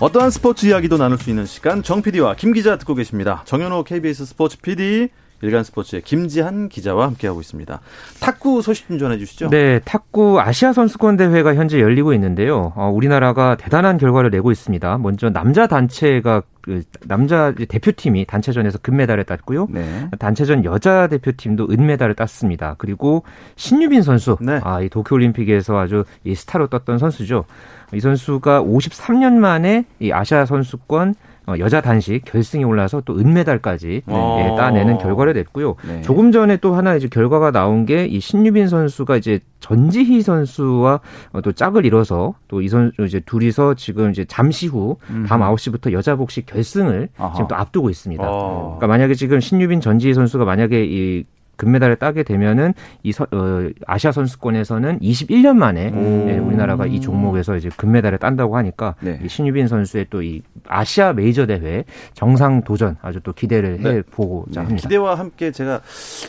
어떠한 0.00 0.30
스포츠 0.30 0.66
이야기도 0.66 0.96
나눌 0.96 1.18
수 1.18 1.28
있는 1.28 1.44
시간 1.44 1.82
정 1.82 2.02
PD와 2.02 2.36
김 2.36 2.52
기자 2.52 2.78
듣고 2.78 2.94
계십니다. 2.94 3.42
정현호 3.46 3.82
KBS 3.82 4.26
스포츠 4.26 4.58
PD, 4.58 5.08
일간 5.42 5.64
스포츠의 5.64 6.02
김지한 6.02 6.68
기자와 6.68 7.06
함께하고 7.06 7.40
있습니다. 7.40 7.80
탁구 8.20 8.62
소식 8.62 8.88
좀 8.88 8.98
전해주시죠. 8.98 9.50
네, 9.50 9.80
탁구 9.84 10.40
아시아 10.40 10.72
선수권 10.72 11.16
대회가 11.16 11.54
현재 11.54 11.80
열리고 11.80 12.12
있는데요. 12.14 12.72
어, 12.76 12.90
우리나라가 12.90 13.56
대단한 13.56 13.98
결과를 13.98 14.30
내고 14.30 14.50
있습니다. 14.50 14.98
먼저 14.98 15.30
남자 15.30 15.66
단체가 15.66 16.42
그 16.60 16.82
남자 17.06 17.52
대표팀이 17.54 18.26
단체전에서 18.26 18.78
금메달을 18.78 19.24
땄고요. 19.24 19.68
네. 19.70 20.08
단체전 20.18 20.64
여자 20.64 21.06
대표팀도 21.06 21.68
은메달을 21.70 22.14
땄습니다. 22.14 22.74
그리고 22.78 23.24
신유빈 23.56 24.02
선수, 24.02 24.36
네. 24.40 24.60
아, 24.62 24.82
이 24.82 24.88
도쿄올림픽에서 24.90 25.78
아주 25.78 26.04
이 26.24 26.34
스타로 26.34 26.66
떴던 26.66 26.98
선수죠. 26.98 27.46
이 27.92 28.00
선수가 28.00 28.62
53년 28.62 29.32
만에 29.34 29.84
이 29.98 30.12
아시아 30.12 30.44
선수권 30.44 31.10
어, 31.10 31.29
여자 31.58 31.80
단식 31.80 32.24
결승에 32.24 32.62
올라서 32.62 33.02
또 33.04 33.18
은메달까지 33.18 34.02
네. 34.06 34.14
예, 34.52 34.56
따내는 34.56 34.98
결과를 34.98 35.32
냈고요. 35.32 35.74
네. 35.86 36.00
조금 36.02 36.30
전에 36.32 36.56
또 36.58 36.74
하나 36.74 36.94
이제 36.94 37.08
결과가 37.08 37.50
나온 37.50 37.86
게 37.86 38.06
이 38.06 38.20
신유빈 38.20 38.68
선수가 38.68 39.16
이제 39.16 39.40
전지희 39.60 40.22
선수와 40.22 41.00
어, 41.32 41.40
또 41.42 41.52
짝을 41.52 41.84
이뤄서 41.84 42.34
또 42.48 42.60
이 42.60 42.68
선수 42.68 43.04
이제 43.04 43.20
둘이서 43.20 43.74
지금 43.74 44.10
이제 44.10 44.24
잠시 44.26 44.66
후밤 44.68 45.40
9시부터 45.40 45.92
여자 45.92 46.14
복식 46.16 46.46
결승을 46.46 47.08
아하. 47.18 47.34
지금 47.34 47.48
또 47.48 47.56
앞두고 47.56 47.90
있습니다. 47.90 48.22
어. 48.24 48.76
그러니까 48.78 48.86
만약에 48.86 49.14
지금 49.14 49.40
신유빈 49.40 49.80
전지희 49.80 50.14
선수가 50.14 50.44
만약에 50.44 50.84
이 50.84 51.24
금메달을 51.60 51.96
따게 51.96 52.22
되면은 52.22 52.72
이 53.02 53.12
서- 53.12 53.26
어, 53.30 53.68
아시아 53.86 54.12
선수권에서는 54.12 55.00
21년 55.00 55.56
만에 55.56 55.92
예, 56.28 56.38
우리나라가 56.38 56.86
이 56.86 57.00
종목에서 57.00 57.56
이제 57.56 57.68
금메달을 57.76 58.16
딴다고 58.18 58.56
하니까 58.56 58.94
네. 59.02 59.20
이 59.22 59.28
신유빈 59.28 59.68
선수의 59.68 60.06
또 60.08 60.20
이 60.22 60.42
아시아 60.68 61.12
메이저 61.14 61.46
대회 61.46 61.84
정상 62.14 62.62
도전 62.62 62.96
아주 63.02 63.20
또 63.22 63.32
기대를 63.32 63.78
네. 63.82 63.90
해 63.90 64.02
보고자 64.10 64.60
네, 64.60 64.66
합니다. 64.66 64.82
기대와 64.88 65.14
함께 65.16 65.50
제가 65.50 65.80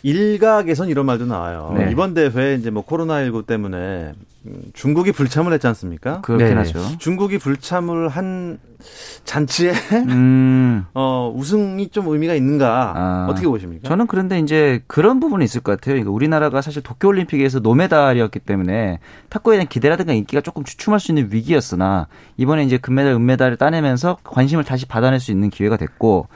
일각에선 0.03 0.89
이런 0.89 1.05
말도 1.05 1.25
나와요. 1.25 1.73
네. 1.77 1.89
이번 1.91 2.13
대회 2.13 2.55
이제 2.55 2.69
뭐 2.69 2.85
코로나19 2.85 3.45
때문에 3.45 4.13
음, 4.45 4.61
중국이 4.73 5.11
불참을 5.11 5.53
했지 5.53 5.67
않습니까? 5.67 6.21
그렇긴 6.21 6.47
네. 6.47 6.53
하죠. 6.55 6.79
중국이 6.97 7.37
불참을 7.37 8.09
한 8.09 8.57
잔치에 9.23 9.73
음. 10.07 10.85
어, 10.93 11.31
우승이 11.35 11.89
좀 11.89 12.07
의미가 12.07 12.33
있는가 12.33 12.93
아. 12.95 13.27
어떻게 13.29 13.47
보십니까? 13.47 13.87
저는 13.87 14.07
그런데 14.07 14.39
이제 14.39 14.83
그런 14.87 15.19
부분이 15.19 15.43
있을 15.45 15.61
것 15.61 15.73
같아요. 15.73 15.93
그러니까 15.93 16.11
우리나라가 16.11 16.61
사실 16.61 16.81
도쿄올림픽에서 16.81 17.59
노메달이었기 17.59 18.39
때문에 18.39 18.99
탁구에 19.29 19.57
대한 19.57 19.67
기대라든가 19.67 20.13
인기가 20.13 20.41
조금 20.41 20.63
주춤할 20.63 20.99
수 20.99 21.11
있는 21.11 21.29
위기였으나 21.31 22.07
이번에 22.37 22.63
이제 22.63 22.77
금메달, 22.77 23.13
은메달을 23.13 23.57
따내면서 23.57 24.17
관심을 24.23 24.63
다시 24.63 24.85
받아낼 24.85 25.19
수 25.19 25.31
있는 25.31 25.49
기회가 25.49 25.77
됐고 25.77 26.27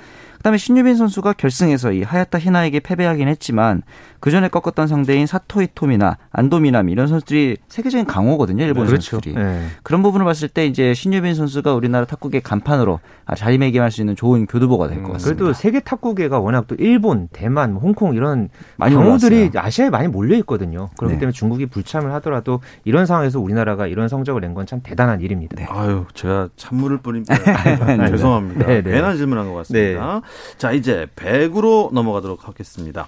그다음에 0.45 0.59
신유빈 0.59 0.95
선수가 0.95 1.33
결승에서 1.33 1.91
이 1.91 2.03
하야타 2.03 2.37
히나에게 2.37 2.79
패배하긴 2.81 3.27
했지만 3.29 3.81
그 4.19 4.29
전에 4.29 4.47
꺾었던 4.47 4.85
상대인 4.87 5.25
사토이 5.25 5.69
토미나 5.73 6.17
안도미나미 6.31 6.91
이런 6.91 7.07
선수들이 7.07 7.57
세계적인 7.67 8.05
강호거든요. 8.05 8.63
일본 8.63 8.85
그렇죠. 8.85 9.17
선수들이. 9.17 9.33
네. 9.35 9.65
그런 9.81 10.03
부분을 10.03 10.23
봤을 10.23 10.47
때 10.47 10.67
이제 10.67 10.93
신유빈 10.93 11.33
선수가 11.33 11.73
우리나라 11.73 12.05
탁구계 12.05 12.41
간판으로 12.41 12.99
아, 13.25 13.33
자리매김할 13.33 13.89
수 13.89 14.01
있는 14.01 14.15
좋은 14.15 14.45
교두보가 14.45 14.87
될 14.87 15.01
것 15.01 15.13
같습니다. 15.13 15.31
음, 15.33 15.35
그래도 15.37 15.53
세계 15.53 15.79
탁구계가 15.79 16.39
워낙 16.39 16.65
또 16.67 16.75
일본, 16.77 17.27
대만, 17.33 17.73
뭐 17.73 17.81
홍콩 17.81 18.13
이런 18.13 18.49
강호들이. 18.77 19.49
아시아에 19.55 19.89
많이 19.89 20.07
몰려 20.07 20.35
있거든요. 20.37 20.89
그렇기 20.97 21.15
네. 21.15 21.19
때문에 21.21 21.31
중국이 21.33 21.65
불참을 21.65 22.13
하더라도 22.13 22.59
이런 22.83 23.07
상황에서 23.07 23.39
우리나라가 23.39 23.87
이런 23.87 24.07
성적을 24.09 24.41
낸 24.41 24.53
건 24.53 24.67
참 24.67 24.79
대단한 24.83 25.21
일입니다. 25.21 25.55
아유, 25.69 26.05
제가 26.13 26.49
찬물을 26.55 26.99
뿌립니다. 26.99 27.35
죄송합니다. 28.09 28.67
네, 28.67 28.81
네. 28.83 28.91
괜한 28.91 29.17
질문한 29.17 29.47
것 29.47 29.55
같습니다. 29.55 30.21
자, 30.57 30.71
이제 30.71 31.07
배구로 31.15 31.91
넘어가도록 31.93 32.47
하겠습니다. 32.47 33.07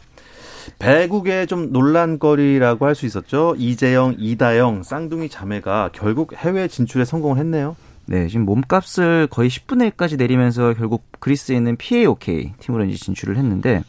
배구계 0.80 1.46
좀 1.46 1.72
논란거리라고 1.72 2.86
할 2.86 2.96
수 2.96 3.06
있었죠. 3.06 3.56
이재영, 3.58 4.16
이다영, 4.20 4.84
쌍둥이 4.84 5.30
자매가 5.30 5.92
결국 5.94 6.34
해외 6.36 6.68
진출에 6.68 7.06
성공을 7.06 7.38
했네요. 7.38 7.76
네, 8.06 8.28
지금 8.28 8.46
몸값을 8.46 9.28
거의 9.30 9.50
10분의 9.50 9.92
1까지 9.92 10.18
내리면서 10.18 10.74
결국 10.74 11.04
그리스에 11.20 11.56
있는 11.56 11.76
PAOK 11.78 12.54
팀으로 12.60 12.86
이제 12.86 12.98
진출을 12.98 13.38
했는데 13.38 13.84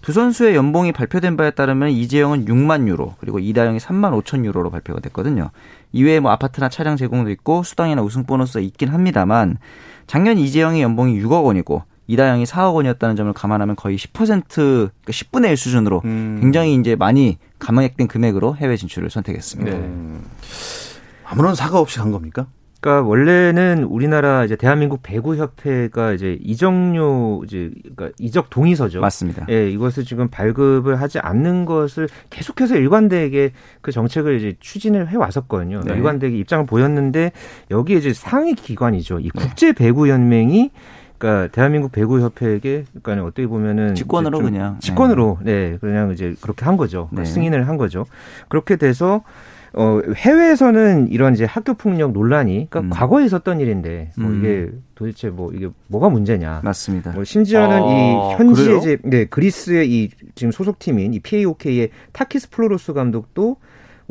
두 0.00 0.12
선수의 0.12 0.54
연봉이 0.54 0.92
발표된 0.92 1.36
바에 1.36 1.50
따르면 1.50 1.90
이재영은 1.90 2.46
6만 2.46 2.88
유로 2.88 3.14
그리고 3.20 3.38
이다영이 3.38 3.78
3만 3.78 4.18
5천 4.22 4.46
유로로 4.46 4.70
발표가 4.70 5.00
됐거든요. 5.00 5.50
이외에 5.92 6.20
뭐 6.20 6.30
아파트나 6.32 6.70
차량 6.70 6.96
제공도 6.96 7.30
있고 7.30 7.62
수당이나 7.62 8.00
우승 8.00 8.24
보너스가 8.24 8.60
있긴 8.60 8.88
합니다만 8.88 9.58
작년 10.06 10.38
이재영의 10.38 10.80
연봉이 10.80 11.20
6억 11.22 11.44
원이고 11.44 11.82
이다영이 12.10 12.44
4억 12.44 12.74
원이었다는 12.74 13.16
점을 13.16 13.32
감안하면 13.32 13.76
거의 13.76 13.96
10% 13.96 14.54
그러니까 14.54 14.90
10분의 15.06 15.50
1 15.50 15.56
수준으로 15.56 16.02
음. 16.04 16.38
굉장히 16.40 16.74
이제 16.74 16.96
많이 16.96 17.38
감액된 17.60 18.08
금액으로 18.08 18.56
해외 18.56 18.76
진출을 18.76 19.10
선택했습니다. 19.10 19.76
음. 19.76 20.24
아무런 21.24 21.54
사과 21.54 21.78
없이 21.78 21.98
간 21.98 22.10
겁니까? 22.10 22.46
그러니까 22.80 23.06
원래는 23.06 23.84
우리나라 23.84 24.44
이제 24.44 24.56
대한민국 24.56 25.00
배구 25.02 25.36
협회가 25.36 26.12
이제 26.12 26.38
이적료 26.40 27.42
이제 27.44 27.70
그러니까 27.82 28.10
이적 28.18 28.48
동의서죠. 28.48 29.00
맞습니다. 29.00 29.46
예, 29.50 29.70
이것을 29.70 30.04
지금 30.04 30.28
발급을 30.28 31.00
하지 31.00 31.18
않는 31.18 31.66
것을 31.66 32.08
계속해서 32.30 32.76
일관되게 32.76 33.52
그 33.82 33.92
정책을 33.92 34.38
이제 34.38 34.56
추진을 34.60 35.10
해 35.10 35.16
왔었거든요. 35.16 35.82
네. 35.84 35.94
일관되게 35.94 36.36
입장을 36.38 36.64
보였는데 36.64 37.32
여기에 37.70 37.98
이제 37.98 38.12
상위 38.14 38.54
기관이죠. 38.54 39.20
이 39.20 39.28
국제 39.28 39.72
배구 39.72 40.08
연맹이 40.08 40.70
그러니까 41.20 41.52
대한민국 41.52 41.92
배구 41.92 42.20
협회에게 42.20 42.86
그러니까 43.02 43.26
어떻게 43.26 43.46
보면은 43.46 43.94
직권으로 43.94 44.38
그냥. 44.40 44.78
직권으로 44.80 45.38
네 45.42 45.76
그냥 45.80 46.12
이제 46.12 46.34
그렇게 46.40 46.64
한 46.64 46.78
거죠. 46.78 47.10
네. 47.12 47.26
승인을 47.26 47.68
한 47.68 47.76
거죠. 47.76 48.06
그렇게 48.48 48.76
돼서 48.76 49.22
어 49.74 50.00
해외에서는 50.16 51.08
이런 51.12 51.34
이제 51.34 51.44
학교 51.44 51.74
폭력 51.74 52.12
논란이 52.12 52.68
그러니까 52.70 52.80
음. 52.80 52.90
과거에 52.90 53.24
있었던 53.26 53.60
일인데 53.60 54.12
뭐 54.16 54.30
음. 54.30 54.38
이게 54.38 54.70
도대체 54.94 55.28
뭐 55.28 55.52
이게 55.52 55.68
뭐가 55.88 56.08
문제냐. 56.08 56.62
맞습니다. 56.64 57.12
뭐 57.12 57.22
심지어는 57.22 57.76
아, 57.76 57.86
이 57.86 58.34
현지의 58.36 58.66
그래요? 58.66 58.78
이제 58.78 58.98
네, 59.04 59.24
그리스의 59.26 59.92
이 59.92 60.08
지금 60.34 60.50
소속팀인 60.50 61.12
이 61.12 61.20
PAOK의 61.20 61.90
타키스 62.12 62.48
플로로스 62.48 62.94
감독도 62.94 63.58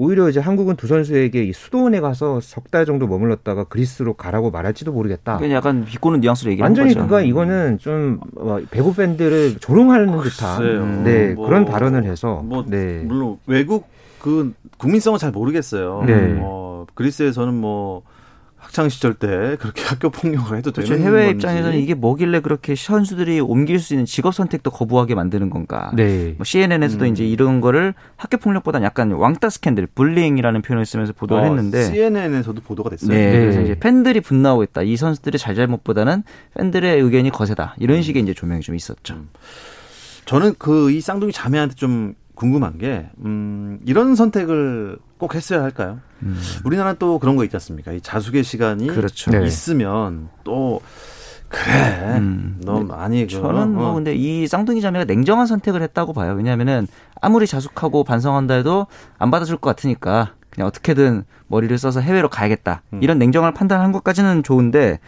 오히려 0.02 0.30
이제 0.30 0.40
한국은 0.40 0.78
두 0.78 0.88
선수에게 0.88 1.44
이 1.44 1.52
수도원에 1.52 2.00
가서 2.00 2.40
석 2.40 2.70
달 2.72 2.86
정도 2.86 3.06
머물렀다가 3.08 3.64
그리스로 3.66 4.14
가라고 4.14 4.50
말할지도 4.52 4.92
모르겠다. 4.94 5.38
그냥 5.38 5.58
약간 5.58 5.84
비꼬는 5.84 6.22
뉘앙스로 6.22 6.52
얘기하는 6.52 6.70
완전히 6.70 6.94
거죠. 6.94 7.06
그가 7.06 7.22
이거는 7.22 7.80
좀 7.80 8.20
어, 8.38 8.60
배구 8.72 8.94
팬들을 8.96 9.56
조롱하는 9.60 10.06
듯한 10.22 10.60
글쎄요. 10.60 10.86
네 11.04 11.34
뭐, 11.34 11.48
그런 11.48 11.66
발언을 11.66 12.06
해서 12.06 12.42
뭐 12.46 12.64
네. 12.66 13.02
물론 13.06 13.40
외국 13.48 13.88
그 14.22 14.54
국민성은 14.78 15.18
잘 15.20 15.32
모르겠어요. 15.32 16.04
네. 16.06 16.38
어, 16.42 16.86
그리스에서는 16.94 17.54
뭐 17.56 18.04
학창 18.70 18.88
시절 18.88 19.16
때 19.16 19.58
그렇게 19.60 19.82
학교 19.90 20.12
폭력을 20.12 20.56
해도 20.56 20.72
그렇죠. 20.72 20.94
되는 20.94 21.04
해외 21.06 21.26
건지. 21.26 21.32
입장에서는 21.38 21.78
이게 21.80 21.96
뭐길래 21.96 22.40
그렇게 22.42 22.76
선수들이 22.76 23.40
옮길 23.40 23.80
수 23.80 23.94
있는 23.96 24.06
직업 24.06 24.36
선택도 24.36 24.70
거부하게 24.70 25.16
만드는 25.16 25.50
건가. 25.50 25.92
네. 25.96 26.36
뭐 26.38 26.44
CNN에서도 26.44 27.04
음. 27.06 27.12
이제 27.12 27.26
이런 27.26 27.62
거를 27.62 27.96
학교 28.16 28.38
폭력보다는 28.38 28.86
약간 28.86 29.12
왕따 29.12 29.50
스캔들, 29.50 29.88
불링이라는 29.88 30.62
표현을 30.62 30.86
쓰면서 30.86 31.14
보도를 31.14 31.44
어, 31.44 31.46
했는데 31.48 31.86
CNN에서도 31.86 32.62
보도가 32.62 32.92
됐어요. 32.92 33.10
네, 33.10 33.32
네. 33.32 33.40
그래서 33.40 33.62
이제 33.62 33.76
팬들이 33.80 34.22
분노하고 34.22 34.62
있다. 34.62 34.84
이 34.84 34.96
선수들의 34.96 35.40
잘잘못보다는 35.40 36.24
팬들의 36.56 37.02
의견이 37.02 37.32
거세다. 37.32 37.76
이런 37.80 38.04
식의 38.04 38.22
이제 38.22 38.36
조명이 38.36 38.62
좀 38.62 38.76
있었죠. 38.76 39.16
음. 39.16 39.30
저는 40.26 40.54
그 40.60 40.92
이 40.92 41.02
쌍둥이 41.02 41.32
자매한테 41.32 41.74
좀 41.74 42.14
궁금한 42.40 42.78
게 42.78 43.10
음, 43.26 43.80
이런 43.86 44.16
선택을 44.16 44.98
꼭 45.18 45.36
했어야 45.36 45.62
할까요? 45.62 46.00
음. 46.24 46.40
우리나라는 46.64 46.96
또 46.98 47.20
그런 47.20 47.36
거 47.36 47.44
있지 47.44 47.54
않습니까? 47.58 47.92
이 47.92 48.00
자숙의 48.00 48.46
시간이 48.46 48.88
그렇죠. 48.88 49.30
네. 49.32 49.46
있으면 49.46 50.30
또 50.46 50.80
그래 51.50 52.16
음. 52.18 52.62
너 52.64 52.80
많이 52.80 53.24
그, 53.24 53.34
저는 53.34 53.74
뭐 53.74 53.90
어, 53.90 53.94
근데 53.94 54.16
이 54.16 54.48
쌍둥이 54.48 54.80
자매가 54.80 55.04
냉정한 55.04 55.48
선택을 55.48 55.82
했다고 55.82 56.14
봐요. 56.14 56.34
왜냐하면은 56.34 56.88
아무리 57.20 57.46
자숙하고 57.46 58.06
반성한다 58.06 58.54
해도 58.54 58.88
안 59.18 59.32
받아줄 59.32 59.58
것 59.58 59.70
같으니까 59.72 60.36
그냥 60.50 60.68
어떻게든 60.68 61.26
머리를 61.48 61.78
써서 61.78 62.00
해외로 62.00 62.30
가야겠다. 62.30 62.84
음. 62.94 63.04
이런 63.04 63.20
냉정한 63.20 63.54
판단한 63.54 63.92
것까지는 63.92 64.44
좋은데 64.44 65.00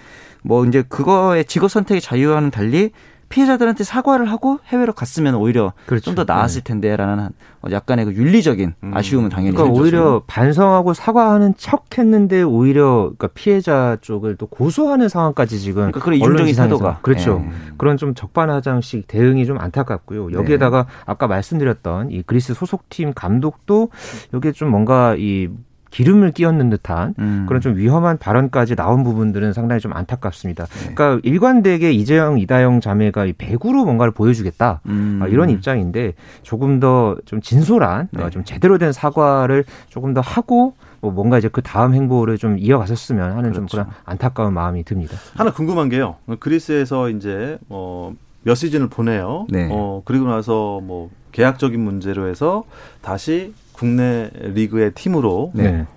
뭐 0.44 0.66
이제 0.66 0.82
그거의 0.82 1.46
직업 1.46 1.72
선택의 1.72 2.02
자유와는 2.02 2.52
달리 2.52 2.92
피해자들한테 3.32 3.84
사과를 3.84 4.30
하고 4.30 4.60
해외로 4.68 4.94
갔으면 4.94 5.36
오히려 5.36 5.74
그렇죠. 5.88 6.06
좀더 6.06 6.26
나았을 6.32 6.62
텐데라는 6.62 7.24
한 7.24 7.32
약간의 7.72 8.06
그 8.06 8.14
윤리적인 8.14 8.74
음. 8.84 8.92
아쉬움은 8.94 9.30
당연히 9.30 9.56
그러니까. 9.56 9.80
오히려 9.80 10.24
반성하고 10.28 10.94
사과하는 10.94 11.54
척 11.58 11.98
했는데 11.98 12.42
오히려 12.42 13.12
그러니까 13.18 13.28
피해자 13.34 13.98
쪽을 14.02 14.36
또 14.36 14.48
고소하는 14.48 15.10
상황까지 15.10 15.60
지금 15.60 15.92
그러니까 15.92 16.00
그런 16.00 16.22
언론 16.22 16.48
이중적인. 16.48 16.70
태도가 16.70 17.00
그렇죠. 17.02 17.44
예. 17.44 17.52
그런 17.78 17.98
좀 17.98 18.14
적반하장식 18.14 19.08
대응이 19.08 19.46
좀 19.46 19.60
안타깝고요. 19.60 20.32
여기에다가 20.34 20.88
아까 21.06 21.28
말씀드렸던 21.28 22.12
이 22.12 22.24
그리스 22.24 22.54
소속팀 22.54 23.14
감독도 23.14 23.90
여기에 24.34 24.52
좀 24.54 24.70
뭔가 24.70 25.16
이 25.18 25.50
기름을 25.92 26.32
끼얹는 26.32 26.70
듯한 26.70 27.14
음. 27.20 27.46
그런 27.48 27.62
좀 27.62 27.76
위험한 27.76 28.18
발언까지 28.18 28.76
나온 28.76 29.04
부분들은 29.04 29.54
상당히 29.54 29.80
좀 29.80 29.94
안타깝습니다. 29.94 30.66
그러니까 30.80 31.20
일관되게 31.24 31.92
이재영, 31.92 32.40
이다영 32.40 32.82
자매가 32.82 33.26
이 33.26 33.34
배구로 33.34 33.86
뭔가를 33.86 34.12
보여주겠다 34.12 34.82
음. 34.88 35.20
아, 35.22 35.28
이런 35.28 35.50
입장인데 35.50 36.14
조금 36.44 36.80
더 36.80 37.12
좀 37.26 37.42
진솔한 37.42 38.08
네. 38.12 38.24
어, 38.24 38.30
좀 38.30 38.44
제대로 38.44 38.78
된 38.78 38.92
사과를 38.92 39.66
조금 39.90 40.14
더 40.14 40.22
하고 40.22 40.76
뭐 41.02 41.12
뭔가 41.12 41.38
이제 41.38 41.50
그 41.52 41.62
다음 41.62 41.94
행보를 41.94 42.38
좀 42.38 42.58
이어갔었으면 42.58 43.32
하는 43.32 43.54
좀 43.54 43.66
그렇죠. 43.66 43.78
그런 43.78 43.88
안타까운 44.06 44.54
마음이 44.54 44.84
듭니다. 44.84 45.18
하나 45.36 45.52
궁금한 45.52 45.90
게요. 45.90 46.16
그리스에서 46.40 47.10
이제 47.10 47.58
어, 47.70 48.14
몇 48.44 48.56
시즌을 48.56 48.88
보내요. 48.90 49.48
네. 49.50 49.68
어, 49.72 50.02
그리고 50.06 50.26
나서 50.28 50.80
뭐 50.82 51.10
계약적인 51.32 51.80
문제로 51.80 52.28
해서 52.28 52.64
다시 53.02 53.54
국내 53.86 54.30
리그의 54.34 54.92
팀으로 54.92 55.52
네. 55.56 55.88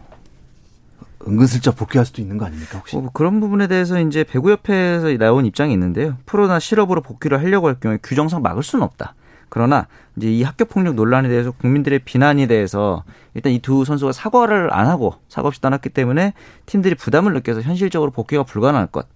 은근슬쩍 1.28 1.76
복귀할 1.76 2.06
수도 2.06 2.22
있는 2.22 2.38
거 2.38 2.46
아닙니까 2.46 2.78
혹시? 2.78 2.96
뭐 2.96 3.10
그런 3.12 3.40
부분에 3.40 3.66
대해서 3.66 4.00
이제 4.00 4.24
배구협회에서 4.24 5.14
나온 5.18 5.44
입장이 5.44 5.70
있는데요. 5.74 6.16
프로나 6.24 6.58
실업으로 6.58 7.02
복귀를 7.02 7.40
하려고 7.40 7.66
할 7.68 7.74
경우에 7.78 7.98
규정상 8.02 8.40
막을 8.40 8.62
수는 8.62 8.82
없다. 8.82 9.14
그러나 9.50 9.86
이제 10.16 10.30
이 10.32 10.42
학교 10.42 10.64
폭력 10.64 10.94
논란에 10.94 11.28
대해서 11.28 11.50
국민들의 11.50 11.98
비난에 12.06 12.46
대해서 12.46 13.04
일단 13.34 13.52
이 13.52 13.58
두 13.60 13.84
선수가 13.84 14.12
사과를 14.12 14.72
안 14.72 14.86
하고 14.86 15.16
사과 15.28 15.48
없이 15.48 15.60
떠났기 15.60 15.90
때문에 15.90 16.32
팀들이 16.64 16.94
부담을 16.94 17.34
느껴서 17.34 17.60
현실적으로 17.60 18.10
복귀가 18.12 18.44
불가능할 18.44 18.86
것. 18.86 19.06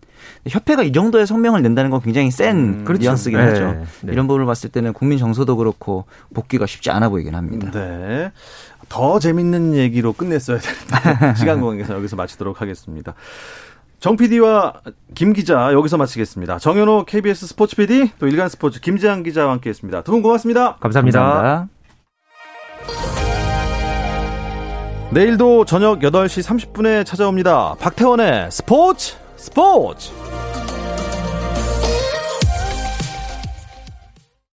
협회가 0.48 0.82
이 0.82 0.92
정도의 0.92 1.26
성명을 1.26 1.62
낸다는 1.62 1.90
건 1.90 2.00
굉장히 2.00 2.30
센 2.30 2.56
음, 2.56 2.84
그렇죠. 2.84 3.02
뉘앙스긴 3.02 3.38
네, 3.38 3.44
하죠. 3.46 3.84
네. 4.02 4.12
이런 4.12 4.26
부분을 4.26 4.46
봤을 4.46 4.70
때는 4.70 4.92
국민 4.92 5.18
정서도 5.18 5.56
그렇고 5.56 6.04
복귀가 6.34 6.66
쉽지 6.66 6.90
않아 6.90 7.08
보이긴 7.08 7.34
합니다. 7.34 7.70
네. 7.72 8.32
더 8.88 9.18
재밌는 9.18 9.74
얘기로 9.74 10.12
끝냈어야 10.14 10.58
되는데 10.58 11.34
시간 11.38 11.60
관계상 11.60 11.96
여기서 11.96 12.16
마치도록 12.16 12.60
하겠습니다. 12.60 13.14
정 14.00 14.16
PD와 14.16 14.74
김 15.14 15.32
기자 15.32 15.72
여기서 15.72 15.96
마치겠습니다. 15.96 16.58
정현호 16.60 17.04
KBS 17.04 17.46
스포츠 17.48 17.74
PD 17.76 18.12
또 18.20 18.28
일간 18.28 18.48
스포츠 18.48 18.80
김재한 18.80 19.22
기자와 19.24 19.52
함께했습니다. 19.52 20.02
두 20.02 20.12
분 20.12 20.22
고맙습니다. 20.22 20.76
감사합니다. 20.76 21.20
감사합니다. 21.20 21.68
내일도 25.10 25.64
저녁 25.64 26.00
8시 26.00 26.42
30분에 26.74 27.04
찾아옵니다. 27.04 27.76
박태원의 27.80 28.50
스포츠 28.52 29.16
스포츠. 29.38 30.10